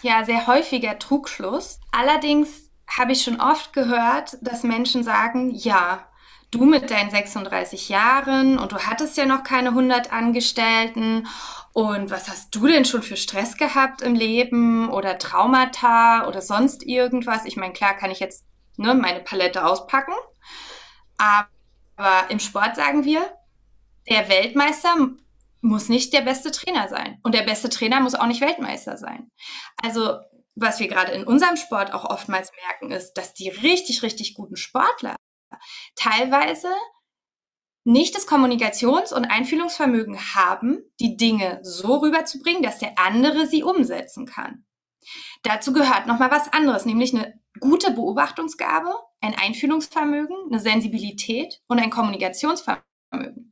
ja, 0.01 0.25
sehr 0.25 0.47
häufiger 0.47 0.99
Trugschluss. 0.99 1.79
Allerdings 1.91 2.69
habe 2.88 3.13
ich 3.13 3.23
schon 3.23 3.39
oft 3.39 3.73
gehört, 3.73 4.38
dass 4.41 4.63
Menschen 4.63 5.03
sagen, 5.03 5.51
ja, 5.51 6.07
du 6.51 6.65
mit 6.65 6.91
deinen 6.91 7.10
36 7.10 7.89
Jahren 7.89 8.60
und 8.60 8.73
du 8.73 8.77
hattest 8.77 9.15
ja 9.15 9.25
noch 9.25 9.43
keine 9.43 9.69
100 9.69 10.12
Angestellten 10.12 11.27
und 11.73 12.12
was 12.12 12.27
hast 12.27 12.53
du 12.53 12.67
denn 12.67 12.84
schon 12.84 13.01
für 13.01 13.15
Stress 13.15 13.55
gehabt 13.55 14.01
im 14.01 14.15
Leben 14.15 14.89
oder 14.89 15.17
Traumata 15.17 16.27
oder 16.27 16.41
sonst 16.41 16.84
irgendwas? 16.84 17.45
Ich 17.45 17.55
meine, 17.55 17.71
klar 17.71 17.93
kann 17.93 18.12
ich 18.12 18.19
jetzt 18.19 18.45
ne, 18.75 18.93
meine 18.93 19.21
Palette 19.21 19.65
auspacken, 19.65 20.13
aber 21.17 22.29
im 22.29 22.39
Sport 22.39 22.75
sagen 22.75 23.05
wir, 23.05 23.21
der 24.10 24.27
Weltmeister 24.27 24.95
muss 25.62 25.89
nicht 25.89 26.13
der 26.13 26.21
beste 26.21 26.52
Trainer 26.52 26.88
sein. 26.88 27.19
Und 27.24 27.36
der 27.36 27.43
beste 27.43 27.69
Trainer 27.69 28.00
muss 28.00 28.15
auch 28.15 28.26
nicht 28.26 28.41
Weltmeister 28.41 28.97
sein. 28.97 29.32
Also, 29.82 30.19
was 30.56 30.80
wir 30.80 30.88
gerade 30.88 31.12
in 31.13 31.24
unserem 31.24 31.56
Sport 31.56 31.93
auch 31.93 32.06
oftmals 32.06 32.52
merken, 32.67 32.91
ist, 32.91 33.13
dass 33.13 33.34
die 33.34 33.50
richtig, 33.50 34.04
richtig 34.04 34.34
guten 34.34 34.56
Sportler 34.56 35.15
teilweise 35.95 36.69
nicht 37.84 38.15
das 38.15 38.28
Kommunikations- 38.28 39.13
und 39.13 39.26
Einfühlungsvermögen 39.26 40.36
haben, 40.36 40.80
die 41.00 41.17
Dinge 41.17 41.60
so 41.63 41.95
rüberzubringen, 41.97 42.62
dass 42.62 42.80
der 42.80 43.00
andere 43.00 43.47
sie 43.47 43.63
umsetzen 43.63 44.26
kann. 44.26 44.65
Dazu 45.41 45.74
gehört 45.74 46.06
nochmal 46.06 46.30
was 46.30 46.54
anderes, 46.54 46.86
nämlich 46.86 47.13
eine 47.13 47.34
gute 47.60 47.91
Beobachtungsgabe, 47.91 48.93
ein 49.19 49.36
Einfühlungsvermögen, 49.36 50.36
eine 50.50 50.60
Sensibilität 50.60 51.62
und 51.67 51.80
ein 51.80 51.89
Kommunikationsvermögen. 51.89 53.50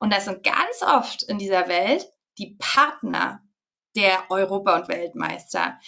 Und 0.00 0.12
das 0.12 0.24
sind 0.24 0.42
ganz 0.42 0.82
oft 0.82 1.22
in 1.22 1.38
dieser 1.38 1.68
Welt 1.68 2.06
die 2.38 2.56
Partner 2.58 3.42
der 3.94 4.30
Europa- 4.30 4.76
und 4.76 4.88
Weltmeister, 4.88 5.78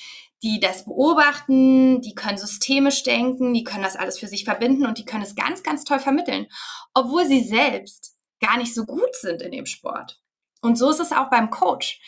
die 0.42 0.60
das 0.60 0.84
beobachten, 0.84 2.00
die 2.02 2.14
können 2.14 2.36
systemisch 2.36 3.04
denken, 3.04 3.54
die 3.54 3.64
können 3.64 3.84
das 3.84 3.96
alles 3.96 4.18
für 4.18 4.26
sich 4.26 4.44
verbinden 4.44 4.86
und 4.86 4.98
die 4.98 5.04
können 5.04 5.22
es 5.22 5.34
ganz, 5.34 5.62
ganz 5.62 5.84
toll 5.84 5.98
vermitteln, 5.98 6.46
obwohl 6.94 7.26
sie 7.26 7.42
selbst 7.42 8.16
gar 8.40 8.58
nicht 8.58 8.74
so 8.74 8.84
gut 8.84 9.14
sind 9.14 9.40
in 9.40 9.52
dem 9.52 9.66
Sport. 9.66 10.20
Und 10.60 10.76
so 10.76 10.90
ist 10.90 11.00
es 11.00 11.12
auch 11.12 11.30
beim 11.30 11.50
Coach, 11.50 12.00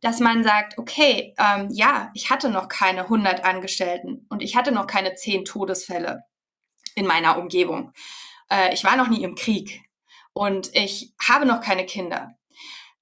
dass 0.00 0.20
man 0.20 0.44
sagt, 0.44 0.78
okay, 0.78 1.34
ähm, 1.38 1.68
ja, 1.70 2.10
ich 2.14 2.28
hatte 2.28 2.50
noch 2.50 2.68
keine 2.68 3.02
100 3.02 3.44
Angestellten 3.44 4.26
und 4.28 4.42
ich 4.42 4.56
hatte 4.56 4.72
noch 4.72 4.86
keine 4.86 5.14
10 5.14 5.44
Todesfälle 5.44 6.24
in 6.96 7.06
meiner 7.06 7.38
Umgebung. 7.38 7.92
Äh, 8.50 8.74
ich 8.74 8.84
war 8.84 8.96
noch 8.96 9.08
nie 9.08 9.22
im 9.22 9.36
Krieg 9.36 9.85
und 10.36 10.70
ich 10.74 11.14
habe 11.26 11.46
noch 11.46 11.62
keine 11.62 11.86
Kinder. 11.86 12.36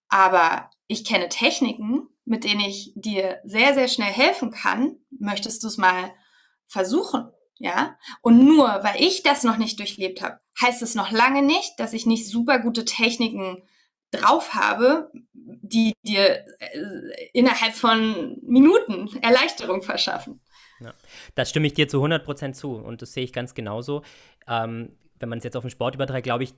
Aber 0.09 0.71
ich 0.87 1.05
kenne 1.05 1.29
Techniken, 1.29 2.07
mit 2.25 2.45
denen 2.45 2.61
ich 2.61 2.93
dir 2.95 3.41
sehr, 3.43 3.75
sehr 3.75 3.89
schnell 3.89 4.13
helfen 4.13 4.53
kann. 4.53 4.99
Möchtest 5.19 5.65
du 5.65 5.67
es 5.67 5.77
mal 5.77 6.15
versuchen? 6.69 7.29
Ja? 7.59 7.99
Und 8.23 8.39
nur 8.45 8.69
weil 8.85 9.03
ich 9.03 9.25
das 9.25 9.43
noch 9.43 9.57
nicht 9.57 9.81
durchlebt 9.81 10.23
habe, 10.23 10.39
heißt 10.63 10.81
es 10.83 10.95
noch 10.95 11.11
lange 11.11 11.43
nicht, 11.43 11.73
dass 11.79 11.93
ich 11.93 12.07
nicht 12.07 12.29
super 12.29 12.61
gute 12.61 12.85
Techniken 12.85 13.65
drauf 14.13 14.55
habe, 14.55 15.11
die 15.33 15.93
dir 16.07 16.47
äh, 16.61 17.31
innerhalb 17.33 17.75
von 17.75 18.39
Minuten 18.43 19.11
Erleichterung 19.23 19.83
verschaffen. 19.83 20.41
Ja, 20.79 20.95
das 21.35 21.51
stimme 21.51 21.67
ich 21.67 21.75
dir 21.75 21.89
zu 21.89 22.01
100% 22.01 22.53
zu 22.53 22.77
und 22.77 23.03
das 23.03 23.13
sehe 23.13 23.25
ich 23.25 23.33
ganz 23.33 23.55
genauso. 23.55 24.03
Ähm, 24.47 24.97
wenn 25.19 25.29
man 25.29 25.39
es 25.39 25.45
jetzt 25.45 25.57
auf 25.57 25.65
den 25.65 25.71
Sport 25.71 25.97
überträgt, 25.97 26.25
glaube 26.25 26.45
ich, 26.45 26.55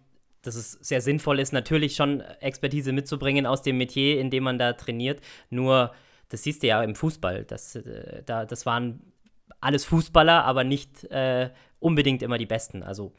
dass 0.46 0.54
es 0.54 0.72
sehr 0.72 1.00
sinnvoll 1.00 1.40
ist, 1.40 1.52
natürlich 1.52 1.96
schon 1.96 2.20
Expertise 2.40 2.92
mitzubringen 2.92 3.46
aus 3.46 3.62
dem 3.62 3.78
Metier, 3.78 4.20
in 4.20 4.30
dem 4.30 4.44
man 4.44 4.58
da 4.58 4.74
trainiert. 4.74 5.20
Nur, 5.50 5.92
das 6.28 6.42
siehst 6.42 6.62
du 6.62 6.68
ja 6.68 6.82
im 6.82 6.94
Fußball, 6.94 7.44
das, 7.44 7.76
äh, 7.76 8.22
da, 8.24 8.44
das 8.44 8.66
waren 8.66 9.12
alles 9.60 9.84
Fußballer, 9.84 10.44
aber 10.44 10.64
nicht 10.64 11.04
äh, 11.04 11.50
unbedingt 11.80 12.22
immer 12.22 12.38
die 12.38 12.46
Besten. 12.46 12.82
Also 12.82 13.12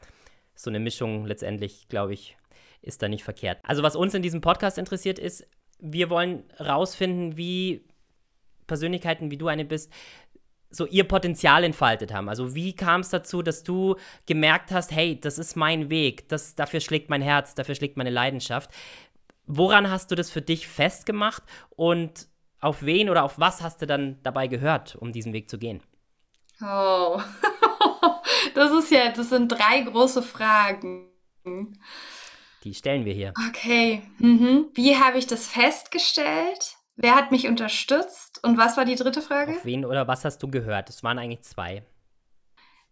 so 0.54 0.70
eine 0.70 0.80
Mischung 0.80 1.26
letztendlich, 1.26 1.88
glaube 1.88 2.14
ich, 2.14 2.36
ist 2.82 3.02
da 3.02 3.08
nicht 3.08 3.24
verkehrt. 3.24 3.58
Also 3.62 3.82
was 3.82 3.96
uns 3.96 4.14
in 4.14 4.22
diesem 4.22 4.40
Podcast 4.40 4.78
interessiert 4.78 5.18
ist, 5.18 5.46
wir 5.80 6.10
wollen 6.10 6.44
rausfinden, 6.58 7.36
wie 7.36 7.84
Persönlichkeiten, 8.66 9.30
wie 9.30 9.36
du 9.36 9.48
eine 9.48 9.64
bist, 9.64 9.92
so 10.70 10.86
ihr 10.86 11.04
Potenzial 11.04 11.64
entfaltet 11.64 12.12
haben. 12.12 12.28
Also 12.28 12.54
wie 12.54 12.74
kam 12.74 13.00
es 13.00 13.08
dazu, 13.08 13.42
dass 13.42 13.62
du 13.62 13.96
gemerkt 14.26 14.70
hast, 14.70 14.92
hey, 14.92 15.18
das 15.18 15.38
ist 15.38 15.56
mein 15.56 15.90
Weg, 15.90 16.28
das, 16.28 16.54
dafür 16.54 16.80
schlägt 16.80 17.10
mein 17.10 17.22
Herz, 17.22 17.54
dafür 17.54 17.74
schlägt 17.74 17.96
meine 17.96 18.10
Leidenschaft. 18.10 18.70
Woran 19.46 19.90
hast 19.90 20.10
du 20.10 20.14
das 20.14 20.30
für 20.30 20.42
dich 20.42 20.68
festgemacht 20.68 21.42
und 21.70 22.28
auf 22.60 22.82
wen 22.82 23.08
oder 23.08 23.24
auf 23.24 23.38
was 23.38 23.62
hast 23.62 23.80
du 23.80 23.86
dann 23.86 24.18
dabei 24.22 24.46
gehört, 24.46 24.96
um 24.96 25.12
diesen 25.12 25.32
Weg 25.32 25.48
zu 25.48 25.58
gehen? 25.58 25.80
Oh, 26.60 27.20
das 28.54 28.72
ist 28.72 28.90
ja, 28.90 29.10
das 29.10 29.30
sind 29.30 29.48
drei 29.48 29.80
große 29.80 30.22
Fragen. 30.22 31.08
Die 32.64 32.74
stellen 32.74 33.04
wir 33.04 33.14
hier. 33.14 33.32
Okay, 33.48 34.02
mhm. 34.18 34.66
wie 34.74 34.96
habe 34.96 35.18
ich 35.18 35.26
das 35.26 35.46
festgestellt? 35.46 36.77
Wer 37.00 37.14
hat 37.14 37.30
mich 37.30 37.46
unterstützt? 37.46 38.40
Und 38.42 38.58
was 38.58 38.76
war 38.76 38.84
die 38.84 38.96
dritte 38.96 39.22
Frage? 39.22 39.52
Auf 39.52 39.64
wen 39.64 39.84
oder 39.84 40.08
was 40.08 40.24
hast 40.24 40.42
du 40.42 40.50
gehört? 40.50 40.90
Es 40.90 41.04
waren 41.04 41.16
eigentlich 41.16 41.42
zwei. 41.42 41.84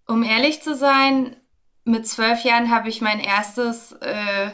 Um 0.06 0.22
ehrlich 0.22 0.62
zu 0.62 0.76
sein, 0.76 1.34
mit 1.82 2.06
zwölf 2.06 2.44
Jahren 2.44 2.70
habe 2.70 2.88
ich 2.88 3.00
mein 3.00 3.18
erstes 3.18 3.90
äh, 3.94 4.52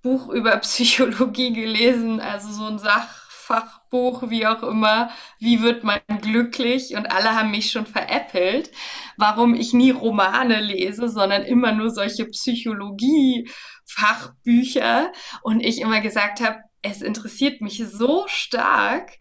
Buch 0.00 0.30
über 0.30 0.56
Psychologie 0.60 1.52
gelesen, 1.52 2.20
also 2.20 2.50
so 2.50 2.64
ein 2.64 2.78
Sachfachbuch, 2.78 4.30
wie 4.30 4.46
auch 4.46 4.62
immer. 4.62 5.10
Wie 5.38 5.60
wird 5.60 5.84
man 5.84 6.00
glücklich? 6.22 6.96
Und 6.96 7.12
alle 7.12 7.36
haben 7.36 7.50
mich 7.50 7.70
schon 7.70 7.84
veräppelt, 7.84 8.70
warum 9.18 9.54
ich 9.54 9.74
nie 9.74 9.90
Romane 9.90 10.62
lese, 10.62 11.10
sondern 11.10 11.42
immer 11.42 11.72
nur 11.72 11.90
solche 11.90 12.24
Psychologie-Fachbücher. 12.24 15.12
Und 15.42 15.60
ich 15.60 15.82
immer 15.82 16.00
gesagt 16.00 16.40
habe, 16.40 16.60
es 16.84 17.02
interessiert 17.02 17.60
mich 17.60 17.82
so 17.90 18.24
stark, 18.28 19.18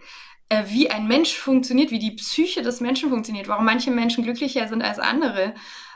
äh, 0.49 0.63
wie 0.67 0.91
ein 0.91 1.07
Mensch 1.07 1.35
funktioniert, 1.35 1.91
wie 1.91 1.99
die 1.99 2.11
Psyche 2.11 2.61
des 2.61 2.81
Menschen 2.81 3.09
funktioniert, 3.09 3.47
warum 3.47 3.65
manche 3.65 3.89
Menschen 3.89 4.23
glücklicher 4.23 4.67
sind 4.67 4.83
als 4.83 4.99
andere 4.99 5.55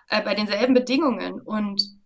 äh, 0.09 0.21
bei 0.21 0.33
denselben 0.33 0.73
Bedingungen. 0.73 1.41
Und 1.41 1.97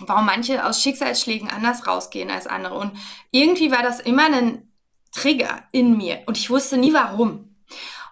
warum 0.00 0.26
manche 0.26 0.64
aus 0.64 0.82
Schicksalsschlägen 0.82 1.50
anders 1.50 1.86
rausgehen 1.86 2.30
als 2.30 2.46
andere. 2.46 2.74
Und 2.74 2.92
irgendwie 3.30 3.70
war 3.70 3.82
das 3.82 4.00
immer 4.00 4.26
ein 4.26 4.70
Trigger 5.12 5.62
in 5.72 5.96
mir 5.96 6.22
und 6.26 6.36
ich 6.36 6.50
wusste 6.50 6.76
nie 6.76 6.92
warum. 6.92 7.56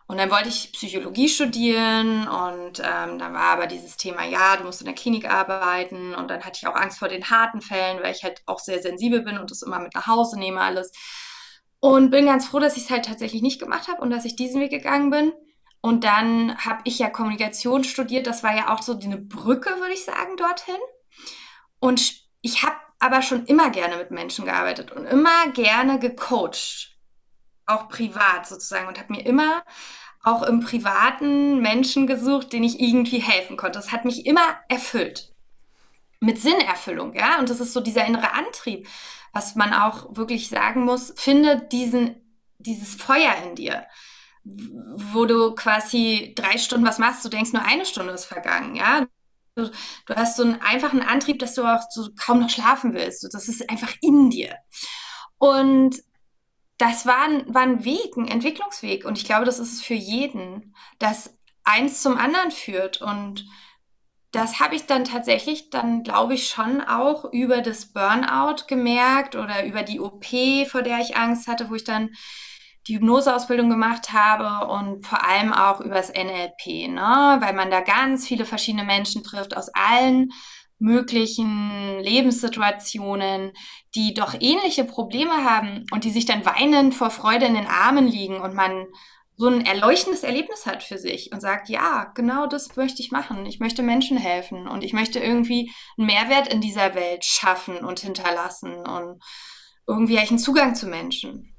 Und 0.06 0.18
dann 0.18 0.30
wollte 0.30 0.50
ich 0.50 0.72
Psychologie 0.72 1.30
studieren 1.30 2.28
und 2.28 2.78
ähm, 2.80 3.18
dann 3.18 3.32
war 3.32 3.52
aber 3.52 3.66
dieses 3.66 3.96
Thema, 3.96 4.24
ja, 4.24 4.56
du 4.56 4.64
musst 4.64 4.82
in 4.82 4.86
der 4.86 4.94
Klinik 4.94 5.30
arbeiten 5.30 6.14
und 6.14 6.28
dann 6.28 6.44
hatte 6.44 6.58
ich 6.60 6.66
auch 6.66 6.74
Angst 6.74 6.98
vor 6.98 7.08
den 7.08 7.30
harten 7.30 7.62
Fällen, 7.62 8.02
weil 8.02 8.14
ich 8.14 8.22
halt 8.22 8.42
auch 8.44 8.58
sehr 8.58 8.82
sensibel 8.82 9.22
bin 9.22 9.38
und 9.38 9.50
das 9.50 9.62
immer 9.62 9.78
mit 9.78 9.94
nach 9.94 10.06
Hause 10.06 10.38
nehme 10.38 10.60
alles. 10.60 10.92
Und 11.80 12.10
bin 12.10 12.26
ganz 12.26 12.46
froh, 12.46 12.58
dass 12.58 12.76
ich 12.76 12.84
es 12.84 12.90
halt 12.90 13.06
tatsächlich 13.06 13.40
nicht 13.40 13.60
gemacht 13.60 13.88
habe 13.88 14.02
und 14.02 14.10
dass 14.10 14.26
ich 14.26 14.36
diesen 14.36 14.60
Weg 14.60 14.70
gegangen 14.70 15.10
bin. 15.10 15.32
Und 15.80 16.04
dann 16.04 16.56
habe 16.58 16.80
ich 16.84 16.98
ja 16.98 17.10
Kommunikation 17.10 17.84
studiert. 17.84 18.26
Das 18.26 18.42
war 18.42 18.56
ja 18.56 18.72
auch 18.74 18.82
so 18.82 18.98
eine 18.98 19.18
Brücke, 19.18 19.68
würde 19.80 19.92
ich 19.92 20.04
sagen, 20.04 20.36
dorthin. 20.36 20.80
Und 21.80 22.14
ich 22.40 22.62
habe 22.62 22.76
aber 22.98 23.20
schon 23.20 23.44
immer 23.46 23.70
gerne 23.70 23.96
mit 23.96 24.10
Menschen 24.10 24.44
gearbeitet 24.46 24.92
und 24.92 25.04
immer 25.04 25.48
gerne 25.52 25.98
gecoacht 25.98 26.93
auch 27.66 27.88
privat 27.88 28.46
sozusagen 28.46 28.88
und 28.88 28.98
habe 28.98 29.12
mir 29.12 29.24
immer 29.24 29.62
auch 30.22 30.42
im 30.42 30.60
privaten 30.60 31.60
Menschen 31.60 32.06
gesucht, 32.06 32.52
denen 32.52 32.64
ich 32.64 32.80
irgendwie 32.80 33.18
helfen 33.18 33.56
konnte. 33.56 33.78
Das 33.78 33.92
hat 33.92 34.04
mich 34.04 34.26
immer 34.26 34.58
erfüllt. 34.68 35.32
Mit 36.20 36.40
Sinnerfüllung, 36.40 37.14
ja. 37.14 37.38
Und 37.38 37.50
das 37.50 37.60
ist 37.60 37.74
so 37.74 37.80
dieser 37.80 38.06
innere 38.06 38.32
Antrieb, 38.32 38.88
was 39.32 39.54
man 39.54 39.74
auch 39.74 40.16
wirklich 40.16 40.48
sagen 40.48 40.84
muss. 40.84 41.12
Finde 41.16 41.68
diesen, 41.70 42.16
dieses 42.58 42.94
Feuer 42.94 43.34
in 43.44 43.54
dir, 43.54 43.84
wo 44.44 45.26
du 45.26 45.54
quasi 45.54 46.32
drei 46.36 46.56
Stunden 46.56 46.86
was 46.86 46.98
machst, 46.98 47.24
du 47.24 47.28
denkst 47.28 47.52
nur 47.52 47.64
eine 47.64 47.84
Stunde 47.84 48.12
ist 48.12 48.24
vergangen, 48.24 48.74
ja. 48.74 49.06
Du, 49.56 49.70
du 50.06 50.14
hast 50.16 50.36
so 50.36 50.42
einen 50.42 50.60
einfachen 50.62 51.02
Antrieb, 51.02 51.38
dass 51.38 51.54
du 51.54 51.64
auch 51.64 51.82
so 51.90 52.08
kaum 52.16 52.40
noch 52.40 52.50
schlafen 52.50 52.94
willst. 52.94 53.28
Das 53.32 53.48
ist 53.48 53.70
einfach 53.70 53.94
in 54.00 54.30
dir. 54.30 54.56
Und 55.38 56.02
das 56.84 57.06
war 57.06 57.22
ein, 57.24 57.54
war 57.54 57.62
ein 57.62 57.84
Weg, 57.86 58.14
ein 58.16 58.28
Entwicklungsweg. 58.28 59.06
Und 59.06 59.16
ich 59.16 59.24
glaube, 59.24 59.46
das 59.46 59.58
ist 59.58 59.72
es 59.72 59.82
für 59.82 59.94
jeden, 59.94 60.74
dass 60.98 61.34
eins 61.64 62.02
zum 62.02 62.18
anderen 62.18 62.50
führt. 62.50 63.00
Und 63.00 63.46
das 64.32 64.60
habe 64.60 64.74
ich 64.74 64.84
dann 64.84 65.04
tatsächlich, 65.04 65.70
dann 65.70 66.02
glaube 66.02 66.34
ich 66.34 66.48
schon 66.48 66.82
auch 66.82 67.32
über 67.32 67.62
das 67.62 67.86
Burnout 67.86 68.66
gemerkt 68.68 69.34
oder 69.34 69.64
über 69.64 69.82
die 69.82 69.98
OP, 69.98 70.26
vor 70.68 70.82
der 70.82 70.98
ich 70.98 71.16
Angst 71.16 71.48
hatte, 71.48 71.70
wo 71.70 71.74
ich 71.74 71.84
dann 71.84 72.10
die 72.86 72.96
Hypnoseausbildung 72.96 73.70
gemacht 73.70 74.12
habe 74.12 74.66
und 74.70 75.06
vor 75.06 75.24
allem 75.24 75.54
auch 75.54 75.80
übers 75.80 76.10
NLP, 76.10 76.88
ne? 76.88 77.38
weil 77.40 77.54
man 77.54 77.70
da 77.70 77.80
ganz 77.80 78.28
viele 78.28 78.44
verschiedene 78.44 78.84
Menschen 78.84 79.24
trifft 79.24 79.56
aus 79.56 79.70
allen 79.72 80.32
möglichen 80.84 81.98
Lebenssituationen, 82.00 83.52
die 83.94 84.12
doch 84.12 84.34
ähnliche 84.38 84.84
Probleme 84.84 85.44
haben 85.44 85.86
und 85.92 86.04
die 86.04 86.10
sich 86.10 86.26
dann 86.26 86.44
weinend 86.44 86.94
vor 86.94 87.10
Freude 87.10 87.46
in 87.46 87.54
den 87.54 87.66
Armen 87.66 88.06
liegen 88.06 88.40
und 88.40 88.54
man 88.54 88.86
so 89.36 89.48
ein 89.48 89.64
erleuchtendes 89.66 90.22
Erlebnis 90.22 90.66
hat 90.66 90.82
für 90.82 90.98
sich 90.98 91.32
und 91.32 91.40
sagt, 91.40 91.68
ja, 91.68 92.12
genau 92.14 92.46
das 92.46 92.76
möchte 92.76 93.02
ich 93.02 93.10
machen. 93.10 93.46
Ich 93.46 93.58
möchte 93.58 93.82
Menschen 93.82 94.16
helfen 94.16 94.68
und 94.68 94.84
ich 94.84 94.92
möchte 94.92 95.18
irgendwie 95.18 95.72
einen 95.96 96.06
Mehrwert 96.06 96.52
in 96.52 96.60
dieser 96.60 96.94
Welt 96.94 97.24
schaffen 97.24 97.78
und 97.78 98.00
hinterlassen 98.00 98.74
und 98.74 99.20
irgendwie 99.88 100.18
einen 100.18 100.38
Zugang 100.38 100.74
zu 100.74 100.86
Menschen. 100.86 101.54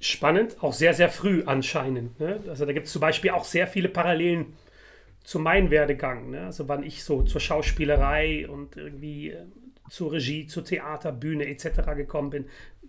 Spannend, 0.00 0.62
auch 0.62 0.74
sehr, 0.74 0.94
sehr 0.94 1.08
früh 1.08 1.44
anscheinend. 1.46 2.20
Ne? 2.20 2.40
Also 2.48 2.66
da 2.66 2.72
gibt 2.72 2.86
es 2.86 2.92
zum 2.92 3.00
Beispiel 3.00 3.30
auch 3.30 3.44
sehr 3.44 3.68
viele 3.68 3.88
Parallelen 3.88 4.56
zu 5.28 5.38
meinem 5.38 5.70
Werdegang. 5.70 6.30
Ne? 6.30 6.46
Also 6.46 6.68
wann 6.70 6.82
ich 6.82 7.04
so 7.04 7.22
zur 7.22 7.42
Schauspielerei 7.42 8.48
und 8.48 8.78
irgendwie 8.78 9.32
äh, 9.32 9.44
zur 9.90 10.12
Regie, 10.12 10.46
zur 10.46 10.64
Theater, 10.64 11.12
Bühne 11.12 11.46
etc. 11.48 11.82
gekommen 11.96 12.30
bin. 12.30 12.46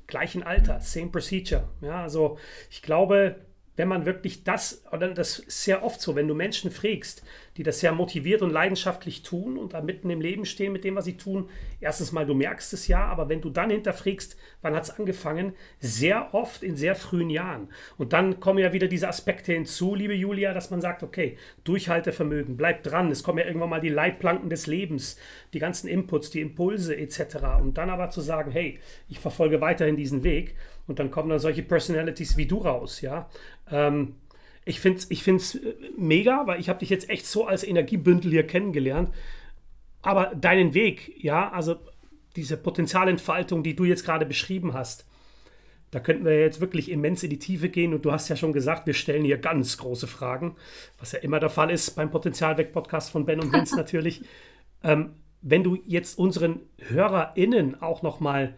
Gleichen 0.07 0.43
Alter, 0.43 0.79
same 0.79 1.09
procedure. 1.09 1.67
Ja, 1.81 2.01
also 2.01 2.37
ich 2.69 2.81
glaube, 2.81 3.35
wenn 3.75 3.89
man 3.89 4.05
wirklich 4.05 4.45
das, 4.45 4.85
oder 4.93 5.09
das 5.09 5.39
ist 5.39 5.65
sehr 5.65 5.83
oft 5.83 5.99
so, 5.99 6.15
wenn 6.15 6.29
du 6.29 6.33
Menschen 6.33 6.71
fragst, 6.71 7.25
die 7.59 7.63
das 7.63 7.81
sehr 7.81 7.91
motiviert 7.91 8.41
und 8.41 8.51
leidenschaftlich 8.51 9.21
tun 9.21 9.57
und 9.57 9.73
da 9.73 9.81
mitten 9.81 10.09
im 10.09 10.21
Leben 10.21 10.45
stehen 10.45 10.71
mit 10.71 10.85
dem, 10.85 10.95
was 10.95 11.03
sie 11.03 11.17
tun, 11.17 11.49
erstens 11.81 12.13
mal, 12.13 12.25
du 12.25 12.33
merkst 12.33 12.71
es 12.71 12.87
ja, 12.87 13.03
aber 13.03 13.27
wenn 13.27 13.41
du 13.41 13.49
dann 13.49 13.69
hinterfragst, 13.69 14.37
wann 14.61 14.75
hat 14.75 14.83
es 14.83 14.97
angefangen, 14.97 15.51
sehr 15.81 16.33
oft 16.33 16.63
in 16.63 16.77
sehr 16.77 16.95
frühen 16.95 17.29
Jahren. 17.29 17.67
Und 17.97 18.13
dann 18.13 18.39
kommen 18.39 18.59
ja 18.59 18.71
wieder 18.71 18.87
diese 18.87 19.09
Aspekte 19.09 19.51
hinzu, 19.51 19.93
liebe 19.93 20.13
Julia, 20.13 20.53
dass 20.53 20.71
man 20.71 20.79
sagt, 20.79 21.03
okay, 21.03 21.37
Durchhaltevermögen, 21.65 22.55
bleib 22.55 22.81
dran, 22.83 23.11
es 23.11 23.23
kommen 23.23 23.39
ja 23.39 23.45
irgendwann 23.45 23.71
mal 23.71 23.81
die 23.81 23.89
Leitplanken 23.89 24.49
des 24.49 24.65
Lebens, 24.65 25.19
die 25.51 25.59
ganzen 25.59 25.89
Inputs, 25.89 26.29
die 26.29 26.39
Impulse 26.39 26.95
etc. 26.95 27.59
Und 27.59 27.77
dann 27.77 27.89
aber 27.89 28.09
zu 28.09 28.21
sagen, 28.21 28.51
hey, 28.51 28.79
ich 29.09 29.19
verfolge 29.19 29.59
weiterhin 29.59 29.97
diesen 29.97 30.23
Weg 30.23 30.55
und 30.87 30.99
dann 30.99 31.11
kommen 31.11 31.27
dann 31.27 31.39
solche 31.39 31.63
Personalities 31.63 32.37
wie 32.37 32.45
du 32.45 32.59
raus, 32.59 33.01
ja. 33.01 33.29
Ähm, 33.69 34.15
ich 34.65 34.79
finde 34.79 34.99
es 34.99 35.11
ich 35.11 35.23
find's 35.23 35.55
äh, 35.55 35.75
mega, 35.97 36.45
weil 36.47 36.59
ich 36.59 36.69
habe 36.69 36.79
dich 36.79 36.89
jetzt 36.89 37.09
echt 37.09 37.25
so 37.25 37.45
als 37.47 37.63
Energiebündel 37.63 38.31
hier 38.31 38.47
kennengelernt. 38.47 39.13
Aber 40.01 40.33
deinen 40.35 40.73
Weg, 40.73 41.13
ja, 41.21 41.51
also 41.51 41.75
diese 42.35 42.57
Potenzialentfaltung, 42.57 43.63
die 43.63 43.75
du 43.75 43.83
jetzt 43.83 44.05
gerade 44.05 44.25
beschrieben 44.25 44.73
hast, 44.73 45.05
da 45.91 45.99
könnten 45.99 46.23
wir 46.23 46.39
jetzt 46.39 46.61
wirklich 46.61 46.91
immens 46.91 47.23
in 47.23 47.31
die 47.31 47.39
Tiefe 47.39 47.69
gehen. 47.69 47.93
Und 47.93 48.05
du 48.05 48.11
hast 48.11 48.29
ja 48.29 48.35
schon 48.35 48.53
gesagt, 48.53 48.85
wir 48.85 48.93
stellen 48.93 49.25
hier 49.25 49.37
ganz 49.37 49.77
große 49.77 50.07
Fragen, 50.07 50.55
was 50.99 51.13
ja 51.13 51.19
immer 51.19 51.39
der 51.39 51.49
Fall 51.49 51.71
ist 51.71 51.95
beim 51.95 52.11
Potenzialweg-Podcast 52.11 53.11
von 53.11 53.25
Ben 53.25 53.39
und 53.39 53.51
Vince 53.51 53.75
natürlich. 53.75 54.21
Ähm, 54.83 55.15
wenn 55.41 55.63
du 55.63 55.77
jetzt 55.85 56.19
unseren 56.19 56.61
HörerInnen 56.77 57.81
auch 57.81 58.01
noch 58.01 58.19
mal 58.19 58.55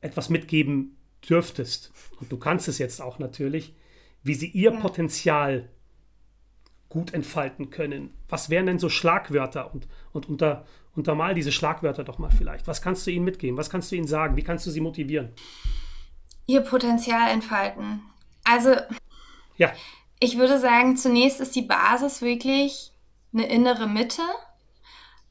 etwas 0.00 0.28
mitgeben 0.28 0.96
dürftest, 1.28 1.92
und 2.20 2.32
du 2.32 2.38
kannst 2.38 2.68
es 2.68 2.78
jetzt 2.78 3.00
auch 3.00 3.18
natürlich, 3.18 3.74
wie 4.22 4.34
sie 4.34 4.48
ihr 4.48 4.72
ja. 4.72 4.80
Potenzial 4.80 5.68
gut 6.88 7.14
entfalten 7.14 7.70
können. 7.70 8.12
Was 8.28 8.50
wären 8.50 8.66
denn 8.66 8.78
so 8.78 8.88
Schlagwörter? 8.88 9.72
Und, 9.72 9.86
und 10.12 10.28
unter, 10.28 10.66
untermal 10.94 11.34
diese 11.34 11.52
Schlagwörter 11.52 12.04
doch 12.04 12.18
mal 12.18 12.30
vielleicht. 12.30 12.66
Was 12.66 12.82
kannst 12.82 13.06
du 13.06 13.10
ihnen 13.10 13.24
mitgeben? 13.24 13.56
Was 13.56 13.70
kannst 13.70 13.90
du 13.90 13.96
ihnen 13.96 14.08
sagen? 14.08 14.36
Wie 14.36 14.42
kannst 14.42 14.66
du 14.66 14.70
sie 14.70 14.80
motivieren? 14.80 15.32
Ihr 16.46 16.62
Potenzial 16.62 17.30
entfalten. 17.30 18.02
Also, 18.44 18.74
ja. 19.56 19.72
ich 20.18 20.36
würde 20.36 20.58
sagen, 20.58 20.96
zunächst 20.96 21.40
ist 21.40 21.54
die 21.54 21.62
Basis 21.62 22.22
wirklich 22.22 22.92
eine 23.32 23.46
innere 23.46 23.86
Mitte. 23.86 24.22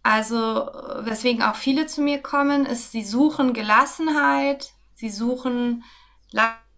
Also, 0.02 0.70
weswegen 1.02 1.44
auch 1.44 1.56
viele 1.56 1.88
zu 1.88 2.02
mir 2.02 2.22
kommen, 2.22 2.66
ist, 2.66 2.94
sie 2.94 3.04
suchen 3.04 3.52
Gelassenheit, 3.52 4.72
sie 4.96 5.10
suchen 5.10 5.84
Leichtigkeit 6.32 6.69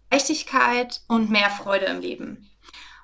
und 1.08 1.30
mehr 1.30 1.50
Freude 1.50 1.86
im 1.86 2.02
Leben. 2.02 2.50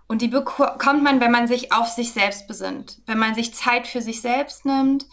Und 0.08 0.22
die 0.22 0.28
bekommt 0.28 1.04
man, 1.04 1.20
wenn 1.20 1.32
man 1.32 1.48
sich 1.48 1.74
auf 1.74 1.88
sich 1.88 2.14
selbst 2.14 2.48
besinnt, 2.48 3.02
wenn 3.06 3.18
man 3.18 3.36
sich 3.36 3.54
Zeit 3.54 3.88
für 3.88 4.02
sich 4.02 4.22
selbst 4.22 4.66
nimmt, 4.66 5.06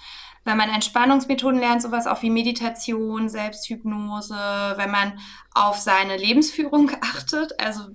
wenn 0.44 0.57
man 0.57 0.68
Entspannungsmethoden 0.68 1.59
lernt, 1.59 1.83
sowas 1.83 2.07
auch 2.07 2.22
wie 2.22 2.30
Meditation, 2.30 3.28
Selbsthypnose, 3.28 4.74
wenn 4.76 4.90
man 4.90 5.18
auf 5.54 5.78
seine 5.78 6.16
Lebensführung 6.16 6.90
achtet, 7.00 7.59
also 7.59 7.88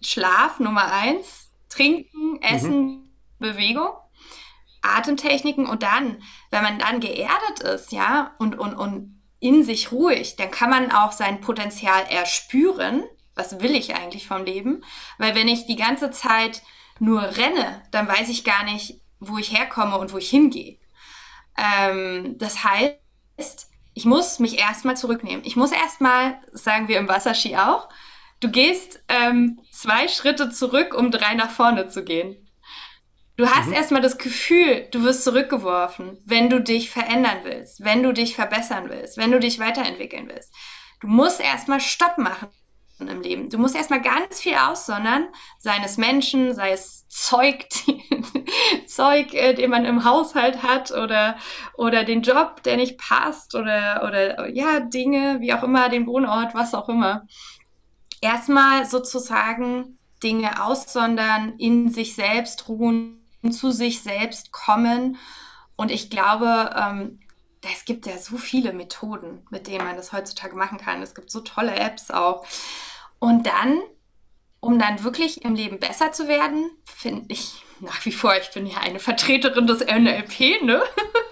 Schlaf 0.00 0.58
Nummer 0.58 0.92
eins, 0.92 1.50
Trinken, 1.68 2.32
mhm. 2.32 2.40
Essen, 2.40 2.80
mhm. 2.80 3.10
Bewegung, 3.38 3.90
Atemtechniken 4.82 5.66
und 5.66 5.82
dann, 5.82 6.22
wenn 6.50 6.62
man 6.62 6.78
dann 6.78 7.00
geerdet 7.00 7.60
ist, 7.62 7.92
ja, 7.92 8.34
und, 8.38 8.58
und, 8.58 8.74
und 8.74 9.20
in 9.40 9.62
sich 9.64 9.92
ruhig, 9.92 10.36
dann 10.36 10.50
kann 10.50 10.70
man 10.70 10.90
auch 10.90 11.12
sein 11.12 11.40
Potenzial 11.40 12.04
erspüren. 12.08 13.04
Was 13.36 13.60
will 13.60 13.76
ich 13.76 13.94
eigentlich 13.94 14.26
vom 14.26 14.44
Leben? 14.44 14.82
Weil 15.18 15.36
wenn 15.36 15.46
ich 15.46 15.66
die 15.66 15.76
ganze 15.76 16.10
Zeit 16.10 16.62
nur 16.98 17.22
renne, 17.22 17.82
dann 17.92 18.08
weiß 18.08 18.28
ich 18.30 18.42
gar 18.42 18.64
nicht, 18.64 19.00
wo 19.20 19.38
ich 19.38 19.56
herkomme 19.56 19.98
und 19.98 20.12
wo 20.12 20.18
ich 20.18 20.30
hingehe. 20.30 20.78
Ähm, 21.56 22.36
das 22.38 22.64
heißt, 22.64 23.68
ich 23.94 24.04
muss 24.04 24.38
mich 24.38 24.58
erstmal 24.58 24.96
zurücknehmen. 24.96 25.44
Ich 25.44 25.56
muss 25.56 25.72
erstmal, 25.72 26.38
sagen 26.52 26.88
wir 26.88 26.98
im 26.98 27.08
Wasserski 27.08 27.56
auch, 27.56 27.88
du 28.40 28.50
gehst 28.50 29.02
ähm, 29.08 29.60
zwei 29.70 30.08
Schritte 30.08 30.50
zurück, 30.50 30.94
um 30.94 31.10
drei 31.10 31.34
nach 31.34 31.50
vorne 31.50 31.88
zu 31.88 32.04
gehen. 32.04 32.36
Du 33.36 33.46
hast 33.46 33.66
mhm. 33.66 33.74
erstmal 33.74 34.00
das 34.00 34.16
Gefühl, 34.16 34.88
du 34.90 35.02
wirst 35.02 35.24
zurückgeworfen, 35.24 36.18
wenn 36.24 36.48
du 36.48 36.60
dich 36.60 36.90
verändern 36.90 37.38
willst, 37.42 37.84
wenn 37.84 38.02
du 38.02 38.12
dich 38.12 38.34
verbessern 38.34 38.88
willst, 38.88 39.18
wenn 39.18 39.30
du 39.30 39.38
dich 39.38 39.58
weiterentwickeln 39.58 40.28
willst. 40.28 40.54
Du 41.00 41.08
musst 41.08 41.40
erstmal 41.40 41.80
Stopp 41.80 42.16
machen 42.16 42.48
im 43.00 43.20
Leben. 43.20 43.50
Du 43.50 43.58
musst 43.58 43.76
erstmal 43.76 44.00
ganz 44.00 44.40
viel 44.40 44.54
aussondern, 44.54 45.28
sei 45.58 45.76
es 45.84 45.98
Menschen, 45.98 46.54
sei 46.54 46.72
es 46.72 47.06
Zeug, 47.08 47.66
Zeug, 48.86 49.34
äh, 49.34 49.54
den 49.54 49.70
man 49.70 49.84
im 49.84 50.04
Haushalt 50.04 50.62
hat 50.62 50.90
oder, 50.92 51.36
oder 51.74 52.04
den 52.04 52.22
Job, 52.22 52.62
der 52.62 52.76
nicht 52.76 52.98
passt 52.98 53.54
oder, 53.54 54.02
oder 54.06 54.48
ja, 54.48 54.80
Dinge, 54.80 55.40
wie 55.40 55.52
auch 55.52 55.62
immer, 55.62 55.88
den 55.88 56.06
Wohnort, 56.06 56.54
was 56.54 56.74
auch 56.74 56.88
immer. 56.88 57.26
Erstmal 58.20 58.86
sozusagen 58.86 59.98
Dinge 60.22 60.64
aussondern, 60.64 61.54
in 61.58 61.90
sich 61.90 62.14
selbst 62.14 62.68
ruhen 62.68 63.22
zu 63.50 63.70
sich 63.70 64.02
selbst 64.02 64.52
kommen. 64.52 65.18
Und 65.76 65.90
ich 65.90 66.10
glaube, 66.10 66.74
ähm, 66.74 67.20
es 67.72 67.84
gibt 67.84 68.06
ja 68.06 68.18
so 68.18 68.36
viele 68.38 68.72
Methoden, 68.72 69.46
mit 69.50 69.66
denen 69.66 69.84
man 69.84 69.96
das 69.96 70.12
heutzutage 70.12 70.56
machen 70.56 70.78
kann. 70.78 71.02
Es 71.02 71.14
gibt 71.14 71.30
so 71.30 71.40
tolle 71.40 71.74
Apps 71.74 72.10
auch. 72.10 72.46
Und 73.18 73.46
dann, 73.46 73.80
um 74.60 74.78
dann 74.78 75.02
wirklich 75.04 75.44
im 75.44 75.54
Leben 75.54 75.78
besser 75.78 76.12
zu 76.12 76.28
werden, 76.28 76.70
finde 76.84 77.26
ich 77.28 77.62
nach 77.80 78.04
wie 78.06 78.12
vor, 78.12 78.34
ich 78.36 78.50
bin 78.52 78.66
ja 78.66 78.78
eine 78.78 78.98
Vertreterin 78.98 79.66
des 79.66 79.80
NLP, 79.80 80.62
ne? 80.62 80.82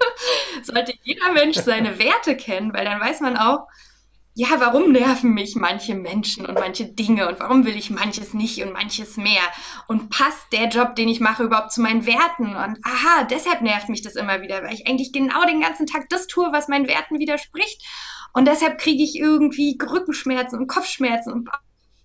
Sollte 0.62 0.94
jeder 1.02 1.32
Mensch 1.32 1.56
seine 1.56 1.98
Werte 1.98 2.36
kennen, 2.36 2.72
weil 2.74 2.84
dann 2.84 3.00
weiß 3.00 3.20
man 3.20 3.36
auch, 3.36 3.66
ja, 4.36 4.48
warum 4.58 4.90
nerven 4.90 5.30
mich 5.30 5.54
manche 5.54 5.94
Menschen 5.94 6.44
und 6.44 6.54
manche 6.54 6.86
Dinge 6.86 7.28
und 7.28 7.38
warum 7.38 7.64
will 7.64 7.76
ich 7.76 7.90
manches 7.90 8.34
nicht 8.34 8.60
und 8.64 8.72
manches 8.72 9.16
mehr? 9.16 9.42
Und 9.86 10.10
passt 10.10 10.52
der 10.52 10.68
Job, 10.68 10.96
den 10.96 11.08
ich 11.08 11.20
mache, 11.20 11.44
überhaupt 11.44 11.70
zu 11.70 11.80
meinen 11.80 12.04
Werten? 12.04 12.48
Und 12.48 12.78
aha, 12.84 13.24
deshalb 13.30 13.62
nervt 13.62 13.88
mich 13.88 14.02
das 14.02 14.16
immer 14.16 14.42
wieder, 14.42 14.64
weil 14.64 14.74
ich 14.74 14.88
eigentlich 14.88 15.12
genau 15.12 15.44
den 15.46 15.60
ganzen 15.60 15.86
Tag 15.86 16.08
das 16.08 16.26
tue, 16.26 16.50
was 16.50 16.66
meinen 16.66 16.88
Werten 16.88 17.20
widerspricht. 17.20 17.80
Und 18.32 18.48
deshalb 18.48 18.78
kriege 18.78 19.04
ich 19.04 19.16
irgendwie 19.16 19.78
Rückenschmerzen 19.80 20.58
und 20.58 20.66
Kopfschmerzen 20.66 21.32
und 21.32 21.48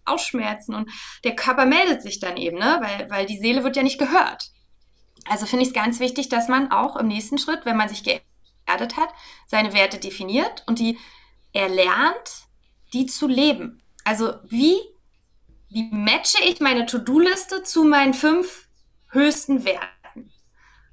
Bauchschmerzen 0.10 0.76
und 0.76 0.90
der 1.24 1.36
Körper 1.36 1.66
meldet 1.66 2.02
sich 2.02 2.20
dann 2.20 2.38
eben, 2.38 2.58
ne? 2.58 2.80
weil, 2.82 3.10
weil 3.10 3.26
die 3.26 3.38
Seele 3.38 3.64
wird 3.64 3.76
ja 3.76 3.84
nicht 3.84 4.00
gehört. 4.00 4.52
Also 5.28 5.46
finde 5.46 5.64
ich 5.64 5.70
es 5.70 5.76
ganz 5.76 6.00
wichtig, 6.00 6.30
dass 6.30 6.48
man 6.48 6.72
auch 6.72 6.96
im 6.96 7.08
nächsten 7.08 7.38
Schritt, 7.38 7.66
wenn 7.66 7.78
man 7.78 7.90
sich 7.90 8.04
geerdet 8.04 8.98
hat, 8.98 9.10
seine 9.48 9.74
Werte 9.74 10.00
definiert 10.00 10.64
und 10.68 10.80
die 10.80 10.98
er 11.54 11.70
lernt, 11.70 12.48
die 12.94 13.06
zu 13.06 13.28
leben. 13.28 13.82
Also 14.04 14.34
wie, 14.48 14.78
wie 15.70 15.90
matche 15.92 16.44
ich 16.44 16.60
meine 16.60 16.86
To-Do-Liste 16.86 17.64
zu 17.64 17.84
meinen 17.84 18.14
fünf 18.14 18.68
höchsten 19.10 19.66
Werten? 19.66 20.32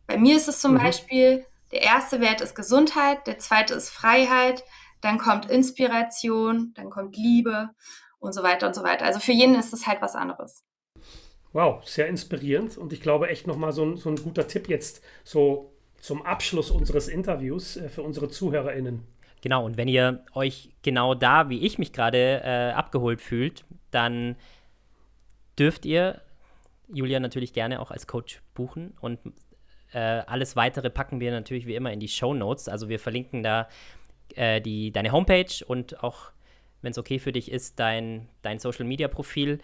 Bei 0.07 0.19
mir 0.19 0.37
ist 0.37 0.49
es 0.49 0.61
zum 0.61 0.73
mhm. 0.73 0.79
Beispiel, 0.79 1.47
der 1.73 1.83
erste 1.83 2.21
Wert 2.21 2.41
ist 2.41 2.55
Gesundheit, 2.55 3.27
der 3.27 3.39
zweite 3.39 3.75
ist 3.75 3.91
Freiheit, 3.91 4.65
dann 5.01 5.19
kommt 5.19 5.51
Inspiration, 5.51 6.73
dann 6.75 6.91
kommt 6.91 7.17
Liebe 7.17 7.71
und 8.27 8.33
so 8.33 8.43
weiter 8.43 8.67
und 8.67 8.75
so 8.75 8.83
weiter. 8.83 9.05
Also 9.05 9.21
für 9.21 9.33
jeden 9.33 9.55
ist 9.55 9.73
es 9.73 9.87
halt 9.87 10.03
was 10.03 10.15
anderes. 10.15 10.65
Wow, 11.53 11.87
sehr 11.87 12.09
inspirierend 12.09 12.77
und 12.77 12.93
ich 12.93 13.01
glaube 13.01 13.29
echt 13.29 13.47
nochmal 13.47 13.73
so, 13.73 13.85
ein, 13.85 13.97
so 13.97 14.11
ein 14.11 14.17
guter 14.17 14.47
Tipp 14.47 14.69
jetzt 14.69 15.03
so 15.25 15.73
zum 16.01 16.23
Abschluss 16.23 16.71
unseres 16.71 17.09
Interviews 17.09 17.77
äh, 17.77 17.89
für 17.89 18.03
unsere 18.03 18.29
ZuhörerInnen. 18.29 19.07
Genau, 19.43 19.65
und 19.65 19.77
wenn 19.77 19.89
ihr 19.89 20.25
euch 20.35 20.71
genau 20.83 21.15
da, 21.15 21.49
wie 21.49 21.65
ich 21.65 21.79
mich 21.79 21.93
gerade 21.93 22.43
äh, 22.45 22.73
abgeholt 22.73 23.21
fühlt, 23.23 23.65
dann 23.91 24.37
dürft 25.59 25.87
ihr 25.87 26.21
Julia 26.89 27.21
natürlich 27.21 27.53
gerne 27.53 27.81
auch 27.81 27.91
als 27.91 28.07
Coach 28.07 28.43
buchen 28.55 28.95
und 29.01 29.19
äh, 29.93 29.99
alles 29.99 30.57
weitere 30.57 30.91
packen 30.91 31.21
wir 31.21 31.31
natürlich 31.31 31.67
wie 31.67 31.75
immer 31.75 31.93
in 31.93 32.01
die 32.01 32.09
Show 32.09 32.35
Notes. 32.35 32.69
Also 32.69 32.89
wir 32.89 32.99
verlinken 32.99 33.43
da 33.43 33.69
äh, 34.35 34.61
die, 34.61 34.93
deine 34.93 35.13
Homepage 35.13 35.65
und 35.67 36.03
auch, 36.03 36.31
wenn 36.87 36.93
es 36.93 36.99
okay 36.99 37.19
für 37.19 37.33
dich 37.33 37.51
ist, 37.51 37.79
dein, 37.79 38.29
dein 38.41 38.59
Social 38.59 38.87
Media 38.87 39.09
Profil 39.09 39.59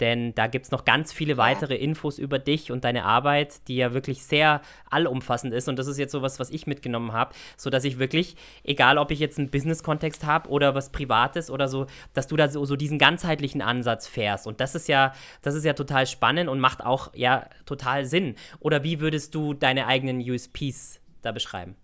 denn 0.00 0.34
da 0.34 0.46
gibt 0.46 0.64
es 0.64 0.70
noch 0.70 0.84
ganz 0.84 1.12
viele 1.12 1.36
weitere 1.36 1.76
Infos 1.76 2.18
über 2.18 2.38
dich 2.38 2.72
und 2.72 2.84
deine 2.84 3.04
Arbeit, 3.04 3.68
die 3.68 3.76
ja 3.76 3.92
wirklich 3.92 4.24
sehr 4.24 4.62
allumfassend 4.88 5.52
ist. 5.52 5.68
Und 5.68 5.78
das 5.78 5.86
ist 5.86 5.98
jetzt 5.98 6.12
so 6.12 6.22
was, 6.22 6.40
was 6.40 6.50
ich 6.50 6.66
mitgenommen 6.66 7.12
habe, 7.12 7.34
sodass 7.56 7.84
ich 7.84 7.98
wirklich, 7.98 8.36
egal 8.64 8.98
ob 8.98 9.10
ich 9.10 9.18
jetzt 9.18 9.38
einen 9.38 9.50
Business-Kontext 9.50 10.24
habe 10.24 10.48
oder 10.48 10.74
was 10.74 10.90
Privates 10.90 11.50
oder 11.50 11.68
so, 11.68 11.86
dass 12.14 12.26
du 12.26 12.36
da 12.36 12.48
so, 12.48 12.64
so 12.64 12.76
diesen 12.76 12.98
ganzheitlichen 12.98 13.60
Ansatz 13.60 14.08
fährst. 14.08 14.46
Und 14.46 14.60
das 14.60 14.74
ist 14.74 14.88
ja, 14.88 15.12
das 15.42 15.54
ist 15.54 15.64
ja 15.64 15.74
total 15.74 16.06
spannend 16.06 16.48
und 16.48 16.60
macht 16.60 16.82
auch 16.82 17.12
ja 17.14 17.48
total 17.66 18.06
Sinn. 18.06 18.36
Oder 18.58 18.82
wie 18.82 19.00
würdest 19.00 19.34
du 19.34 19.54
deine 19.54 19.86
eigenen 19.86 20.18
USPs 20.20 21.00
da 21.20 21.32
beschreiben? 21.32 21.76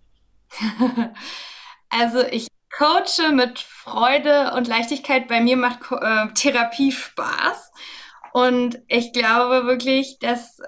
also 1.89 2.25
ich 2.31 2.47
coache 2.75 3.31
mit 3.31 3.59
Freude 3.59 4.53
und 4.53 4.67
Leichtigkeit. 4.67 5.27
Bei 5.27 5.41
mir 5.41 5.57
macht 5.57 5.79
äh, 5.91 6.27
Therapie 6.33 6.91
Spaß. 6.91 7.71
Und 8.33 8.79
ich 8.87 9.13
glaube 9.13 9.65
wirklich, 9.65 10.19
dass 10.19 10.59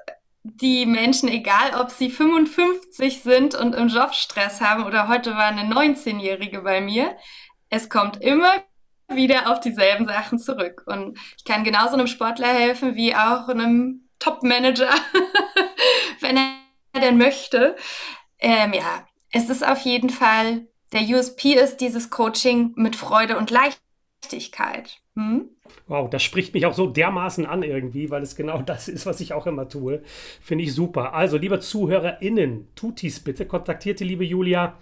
die 0.43 0.85
Menschen, 0.85 1.29
egal 1.29 1.79
ob 1.79 1.91
sie 1.91 2.09
55 2.09 3.21
sind 3.21 3.55
und 3.55 3.75
im 3.75 3.89
Job 3.89 4.13
Stress 4.13 4.61
haben 4.61 4.85
oder 4.85 5.07
heute 5.07 5.35
war 5.35 5.45
eine 5.45 5.63
19-Jährige 5.63 6.61
bei 6.61 6.81
mir, 6.81 7.15
es 7.69 7.89
kommt 7.89 8.21
immer 8.21 8.51
wieder 9.07 9.51
auf 9.51 9.59
dieselben 9.59 10.07
Sachen 10.07 10.39
zurück. 10.39 10.83
Und 10.85 11.17
ich 11.37 11.43
kann 11.43 11.63
genauso 11.63 11.93
einem 11.93 12.07
Sportler 12.07 12.47
helfen 12.47 12.95
wie 12.95 13.15
auch 13.15 13.47
einem 13.47 14.07
Top-Manager, 14.19 14.89
wenn 16.19 16.37
er 16.37 17.01
denn 17.01 17.17
möchte. 17.17 17.75
Ähm, 18.39 18.73
ja, 18.73 19.07
es 19.31 19.49
ist 19.49 19.65
auf 19.65 19.79
jeden 19.79 20.09
Fall, 20.09 20.67
der 20.91 21.01
USP 21.01 21.53
ist 21.53 21.77
dieses 21.77 22.09
Coaching 22.09 22.73
mit 22.75 22.95
Freude 22.95 23.37
und 23.37 23.51
Leichtigkeit. 23.51 24.99
Hm? 25.15 25.49
Wow, 25.87 26.09
das 26.09 26.23
spricht 26.23 26.53
mich 26.53 26.65
auch 26.65 26.73
so 26.73 26.87
dermaßen 26.87 27.45
an 27.45 27.63
irgendwie, 27.63 28.09
weil 28.09 28.23
es 28.23 28.35
genau 28.35 28.61
das 28.61 28.87
ist, 28.87 29.05
was 29.05 29.19
ich 29.21 29.33
auch 29.33 29.47
immer 29.47 29.67
tue. 29.67 30.01
Finde 30.41 30.63
ich 30.63 30.73
super. 30.73 31.13
Also, 31.13 31.37
liebe 31.37 31.59
ZuhörerInnen, 31.59 32.67
tut 32.75 33.01
dies 33.01 33.19
bitte, 33.19 33.45
kontaktiert 33.45 33.99
die 33.99 34.05
liebe 34.05 34.23
Julia 34.23 34.77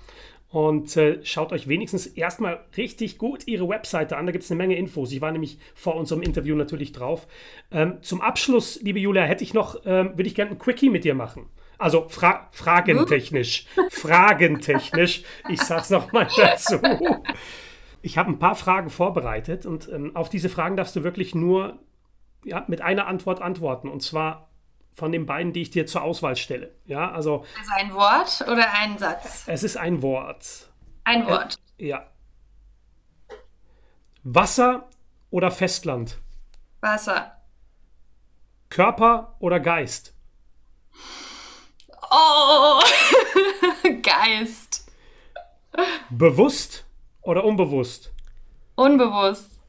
und 0.49 0.95
äh, 0.95 1.23
schaut 1.25 1.51
euch 1.51 1.67
wenigstens 1.67 2.07
erstmal 2.07 2.63
richtig 2.77 3.17
gut 3.17 3.47
ihre 3.47 3.67
Webseite 3.67 4.15
an. 4.15 4.25
Da 4.25 4.31
gibt 4.31 4.45
es 4.45 4.51
eine 4.51 4.57
Menge 4.57 4.77
Infos. 4.77 5.11
Ich 5.11 5.21
war 5.21 5.31
nämlich 5.31 5.57
vor 5.75 5.95
unserem 5.95 6.21
Interview 6.21 6.55
natürlich 6.55 6.93
drauf. 6.93 7.27
Ähm, 7.71 7.97
zum 8.01 8.21
Abschluss, 8.21 8.81
liebe 8.81 8.99
Julia, 8.99 9.23
hätte 9.23 9.43
ich 9.43 9.53
noch, 9.53 9.81
ähm, 9.85 10.11
würde 10.11 10.27
ich 10.27 10.35
gerne 10.35 10.51
ein 10.51 10.59
Quickie 10.59 10.89
mit 10.89 11.03
dir 11.03 11.15
machen. 11.15 11.49
Also 11.77 12.07
fra 12.09 12.47
fragentechnisch. 12.51 13.65
fragentechnisch. 13.91 15.23
Ich 15.49 15.61
sag's 15.61 15.89
nochmal 15.89 16.27
dazu. 16.35 16.79
Ich 18.01 18.17
habe 18.17 18.31
ein 18.31 18.39
paar 18.39 18.55
Fragen 18.55 18.89
vorbereitet 18.89 19.65
und 19.65 19.89
ähm, 19.89 20.15
auf 20.15 20.29
diese 20.29 20.49
Fragen 20.49 20.77
darfst 20.77 20.95
du 20.95 21.03
wirklich 21.03 21.35
nur 21.35 21.79
ja, 22.43 22.63
mit 22.67 22.81
einer 22.81 23.07
Antwort 23.07 23.41
antworten. 23.41 23.89
Und 23.89 24.01
zwar 24.01 24.49
von 24.93 25.11
den 25.11 25.25
beiden, 25.25 25.53
die 25.53 25.61
ich 25.61 25.69
dir 25.69 25.85
zur 25.85 26.01
Auswahl 26.01 26.35
stelle. 26.35 26.73
Ja, 26.85 27.11
also, 27.11 27.45
also 27.59 27.71
ein 27.75 27.93
Wort 27.93 28.45
oder 28.47 28.73
ein 28.73 28.97
Satz? 28.97 29.43
Es 29.47 29.63
ist 29.63 29.77
ein 29.77 30.01
Wort. 30.01 30.69
Ein 31.03 31.27
Wort. 31.27 31.55
Äh, 31.77 31.87
ja. 31.87 32.07
Wasser 34.23 34.89
oder 35.29 35.51
Festland? 35.51 36.17
Wasser. 36.81 37.37
Körper 38.69 39.35
oder 39.39 39.59
Geist? 39.59 40.13
Oh, 42.09 42.81
Geist. 44.01 44.91
Bewusst 46.09 46.85
oder 47.21 47.43
unbewusst? 47.43 48.11
Unbewusst. 48.75 49.59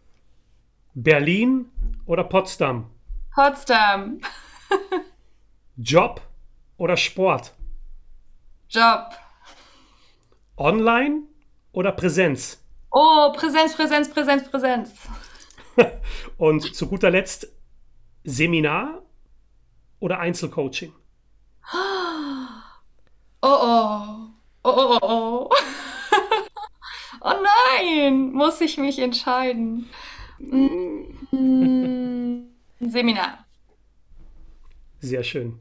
Berlin 0.94 1.70
oder 2.07 2.24
Potsdam? 2.24 2.90
Potsdam. 3.35 4.20
Job 5.77 6.20
oder 6.77 6.96
Sport? 6.96 7.53
Job. 8.68 9.11
Online 10.57 11.22
oder 11.72 11.92
Präsenz? 11.92 12.62
Oh, 12.90 13.33
Präsenz, 13.33 13.74
Präsenz, 13.77 14.11
Präsenz, 14.11 14.51
Präsenz. 14.51 14.92
Und 16.37 16.74
zu 16.74 16.88
guter 16.88 17.11
Letzt 17.11 17.46
Seminar 18.24 19.03
oder 20.01 20.18
Einzelcoaching? 20.18 20.92
Oh 21.72 21.77
oh. 23.42 24.31
Oh 24.64 24.64
oh 24.64 24.98
oh. 25.03 25.51
Oh 27.20 27.35
nein, 27.77 28.31
muss 28.33 28.61
ich 28.61 28.79
mich 28.79 28.98
entscheiden. 29.01 29.88
Mm, 30.38 32.42
Seminar. 32.79 33.44
Sehr 35.01 35.24
schön. 35.24 35.59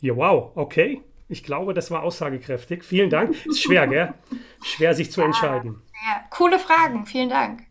Ja, 0.00 0.16
wow, 0.16 0.52
okay. 0.54 1.02
Ich 1.28 1.42
glaube, 1.42 1.74
das 1.74 1.90
war 1.90 2.02
aussagekräftig. 2.02 2.84
Vielen 2.84 3.10
Dank. 3.10 3.34
Ist 3.46 3.62
schwer, 3.62 3.86
gell? 3.86 4.14
Schwer, 4.62 4.94
sich 4.94 5.10
zu 5.10 5.22
entscheiden. 5.22 5.80
Ja, 6.06 6.24
coole 6.30 6.58
Fragen. 6.58 7.06
Vielen 7.06 7.30
Dank. 7.30 7.64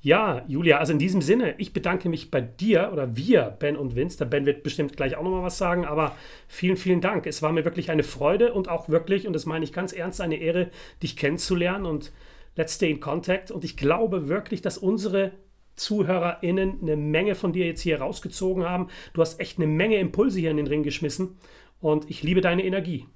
Ja, 0.00 0.42
Julia, 0.46 0.78
also 0.78 0.92
in 0.92 0.98
diesem 0.98 1.22
Sinne, 1.22 1.54
ich 1.58 1.72
bedanke 1.72 2.08
mich 2.08 2.30
bei 2.30 2.40
dir 2.40 2.90
oder 2.92 3.16
wir, 3.16 3.56
Ben 3.58 3.76
und 3.76 3.96
Vince. 3.96 4.18
Der 4.18 4.26
Ben 4.26 4.46
wird 4.46 4.62
bestimmt 4.62 4.96
gleich 4.96 5.16
auch 5.16 5.22
nochmal 5.22 5.42
was 5.42 5.58
sagen, 5.58 5.84
aber 5.84 6.14
vielen, 6.48 6.76
vielen 6.76 7.00
Dank. 7.00 7.26
Es 7.26 7.42
war 7.42 7.52
mir 7.52 7.64
wirklich 7.64 7.90
eine 7.90 8.02
Freude 8.02 8.52
und 8.52 8.68
auch 8.68 8.88
wirklich, 8.88 9.26
und 9.26 9.32
das 9.32 9.46
meine 9.46 9.64
ich 9.64 9.72
ganz 9.72 9.92
ernst, 9.92 10.20
eine 10.20 10.36
Ehre, 10.36 10.70
dich 11.02 11.16
kennenzulernen 11.16 11.86
und 11.86 12.12
let's 12.56 12.74
stay 12.74 12.90
in 12.90 13.00
contact. 13.00 13.50
Und 13.50 13.64
ich 13.64 13.76
glaube 13.76 14.28
wirklich, 14.28 14.62
dass 14.62 14.78
unsere 14.78 15.32
ZuhörerInnen 15.76 16.80
eine 16.82 16.96
Menge 16.96 17.34
von 17.34 17.52
dir 17.52 17.66
jetzt 17.66 17.80
hier 17.80 18.00
rausgezogen 18.00 18.64
haben. 18.64 18.88
Du 19.12 19.20
hast 19.20 19.40
echt 19.40 19.58
eine 19.58 19.66
Menge 19.66 19.96
Impulse 19.96 20.38
hier 20.38 20.50
in 20.50 20.56
den 20.56 20.66
Ring 20.66 20.82
geschmissen 20.82 21.36
und 21.80 22.08
ich 22.10 22.22
liebe 22.22 22.40
deine 22.40 22.64
Energie. 22.64 23.06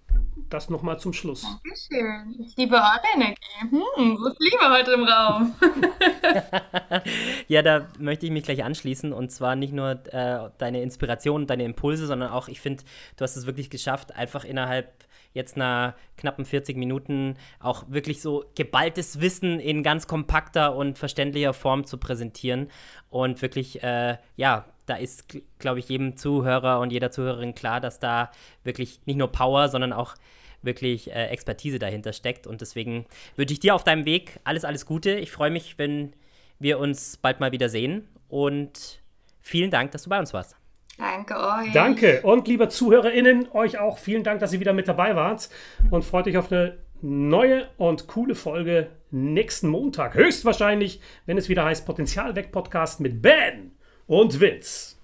Das 0.48 0.70
nochmal 0.70 0.98
zum 0.98 1.12
Schluss. 1.12 1.42
Dankeschön. 1.42 2.36
Ich 2.40 2.56
liebe 2.56 2.76
eure 2.76 3.00
Energie. 3.14 3.36
Hm, 3.60 4.18
Liebe 4.38 4.70
heute 4.70 4.92
im 4.92 5.04
Raum. 5.04 5.54
ja, 7.48 7.62
da 7.62 7.88
möchte 7.98 8.26
ich 8.26 8.32
mich 8.32 8.44
gleich 8.44 8.64
anschließen. 8.64 9.12
Und 9.12 9.30
zwar 9.30 9.56
nicht 9.56 9.72
nur 9.72 9.90
äh, 10.12 10.50
deine 10.58 10.82
Inspiration, 10.82 11.46
deine 11.46 11.64
Impulse, 11.64 12.06
sondern 12.06 12.30
auch, 12.30 12.48
ich 12.48 12.60
finde, 12.60 12.84
du 13.16 13.22
hast 13.24 13.36
es 13.36 13.46
wirklich 13.46 13.70
geschafft, 13.70 14.14
einfach 14.14 14.44
innerhalb 14.44 15.06
jetzt 15.32 15.56
nach 15.56 15.94
knappen 16.16 16.44
40 16.44 16.76
Minuten 16.76 17.36
auch 17.60 17.84
wirklich 17.88 18.22
so 18.22 18.44
geballtes 18.56 19.20
Wissen 19.20 19.60
in 19.60 19.82
ganz 19.82 20.06
kompakter 20.06 20.74
und 20.74 20.98
verständlicher 20.98 21.52
Form 21.52 21.84
zu 21.84 21.98
präsentieren. 21.98 22.70
Und 23.10 23.42
wirklich, 23.42 23.82
äh, 23.82 24.18
ja, 24.36 24.64
da 24.88 24.96
ist, 24.96 25.36
glaube 25.58 25.78
ich, 25.78 25.88
jedem 25.88 26.16
Zuhörer 26.16 26.80
und 26.80 26.90
jeder 26.92 27.10
Zuhörerin 27.10 27.54
klar, 27.54 27.80
dass 27.80 28.00
da 28.00 28.30
wirklich 28.64 29.00
nicht 29.06 29.16
nur 29.16 29.30
Power, 29.30 29.68
sondern 29.68 29.92
auch 29.92 30.14
wirklich 30.62 31.10
äh, 31.10 31.26
Expertise 31.26 31.78
dahinter 31.78 32.12
steckt. 32.12 32.46
Und 32.46 32.60
deswegen 32.60 33.06
wünsche 33.36 33.52
ich 33.52 33.60
dir 33.60 33.74
auf 33.74 33.84
deinem 33.84 34.04
Weg 34.04 34.40
alles, 34.44 34.64
alles 34.64 34.86
Gute. 34.86 35.12
Ich 35.12 35.30
freue 35.30 35.50
mich, 35.50 35.78
wenn 35.78 36.14
wir 36.58 36.78
uns 36.78 37.16
bald 37.16 37.40
mal 37.40 37.52
wieder 37.52 37.68
sehen. 37.68 38.08
Und 38.28 39.00
vielen 39.40 39.70
Dank, 39.70 39.92
dass 39.92 40.02
du 40.02 40.10
bei 40.10 40.18
uns 40.18 40.34
warst. 40.34 40.56
Danke 40.98 41.36
euch. 41.36 41.72
Danke. 41.72 42.22
Und 42.22 42.48
liebe 42.48 42.68
ZuhörerInnen, 42.68 43.52
euch 43.52 43.78
auch 43.78 43.98
vielen 43.98 44.24
Dank, 44.24 44.40
dass 44.40 44.52
ihr 44.52 44.60
wieder 44.60 44.72
mit 44.72 44.88
dabei 44.88 45.14
wart. 45.14 45.48
Und 45.90 46.04
freut 46.04 46.26
euch 46.26 46.36
auf 46.36 46.50
eine 46.50 46.78
neue 47.00 47.68
und 47.76 48.08
coole 48.08 48.34
Folge 48.34 48.90
nächsten 49.12 49.68
Montag. 49.68 50.14
Höchstwahrscheinlich, 50.14 51.00
wenn 51.24 51.38
es 51.38 51.48
wieder 51.48 51.64
heißt 51.64 51.86
Potenzial 51.86 52.34
weg 52.34 52.50
Podcast 52.50 52.98
mit 52.98 53.22
Ben 53.22 53.77
und 54.08 54.40
Vince. 54.40 54.96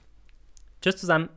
Tschüss 0.81 0.97
zusammen. 0.97 1.29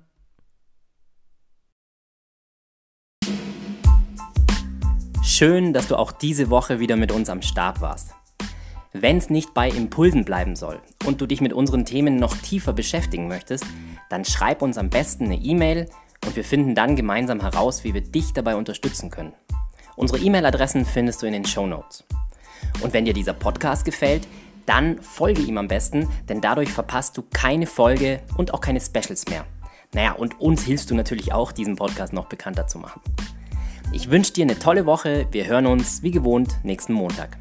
Schön, 5.24 5.74
dass 5.74 5.88
du 5.88 5.98
auch 5.98 6.12
diese 6.12 6.50
Woche 6.50 6.80
wieder 6.80 6.96
mit 6.96 7.12
uns 7.12 7.30
am 7.30 7.44
Start 7.44 7.82
warst. 7.82 8.16
Wenn 8.94 9.18
es 9.18 9.30
nicht 9.30 9.54
bei 9.54 9.70
Impulsen 9.70 10.26
bleiben 10.26 10.56
soll 10.56 10.82
und 11.06 11.22
du 11.22 11.28
dich 11.28 11.42
mit 11.42 11.54
unseren 11.54 11.86
Themen 11.86 12.16
noch 12.16 12.36
tiefer 12.38 12.74
beschäftigen 12.74 13.28
möchtest, 13.28 13.66
dann 14.10 14.26
schreib 14.26 14.62
uns 14.62 14.78
am 14.78 14.90
besten 14.90 15.26
eine 15.26 15.36
E-Mail 15.36 15.90
und 16.26 16.36
wir 16.36 16.44
finden 16.44 16.74
dann 16.74 16.96
gemeinsam 16.96 17.42
heraus, 17.42 17.84
wie 17.84 17.94
wir 17.94 18.02
dich 18.02 18.34
dabei 18.34 18.56
unterstützen 18.56 19.12
können. 19.12 19.34
Unsere 19.98 20.20
E-Mail-Adressen 20.20 20.86
findest 20.86 21.22
du 21.22 21.28
in 21.28 21.34
den 21.34 21.46
Show 21.46 21.68
Notes. 21.68 22.06
Und 22.82 22.94
wenn 22.94 23.06
dir 23.06 23.14
dieser 23.14 23.34
Podcast 23.34 23.86
gefällt, 23.86 24.28
dann 24.68 25.02
folge 25.02 25.42
ihm 25.42 25.58
am 25.58 25.68
besten, 25.68 26.08
denn 26.30 26.42
dadurch 26.42 26.72
verpasst 26.72 27.18
du 27.18 27.24
keine 27.34 27.66
Folge 27.66 28.22
und 28.38 28.54
auch 28.54 28.62
keine 28.62 28.80
Specials 28.80 29.28
mehr. 29.28 29.46
Naja, 29.94 30.12
und 30.12 30.40
uns 30.40 30.64
hilfst 30.64 30.92
du 30.92 30.96
natürlich 30.96 31.34
auch, 31.34 31.52
diesen 31.52 31.76
Podcast 31.76 32.14
noch 32.14 32.28
bekannter 32.28 32.68
zu 32.68 32.78
machen. 32.78 33.02
Ich 33.94 34.12
wünsche 34.12 34.34
dir 34.34 34.44
eine 34.44 34.60
tolle 34.60 34.86
Woche. 34.86 35.28
Wir 35.32 35.48
hören 35.48 35.66
uns 35.66 36.04
wie 36.04 36.12
gewohnt 36.12 36.58
nächsten 36.64 36.94
Montag. 36.94 37.38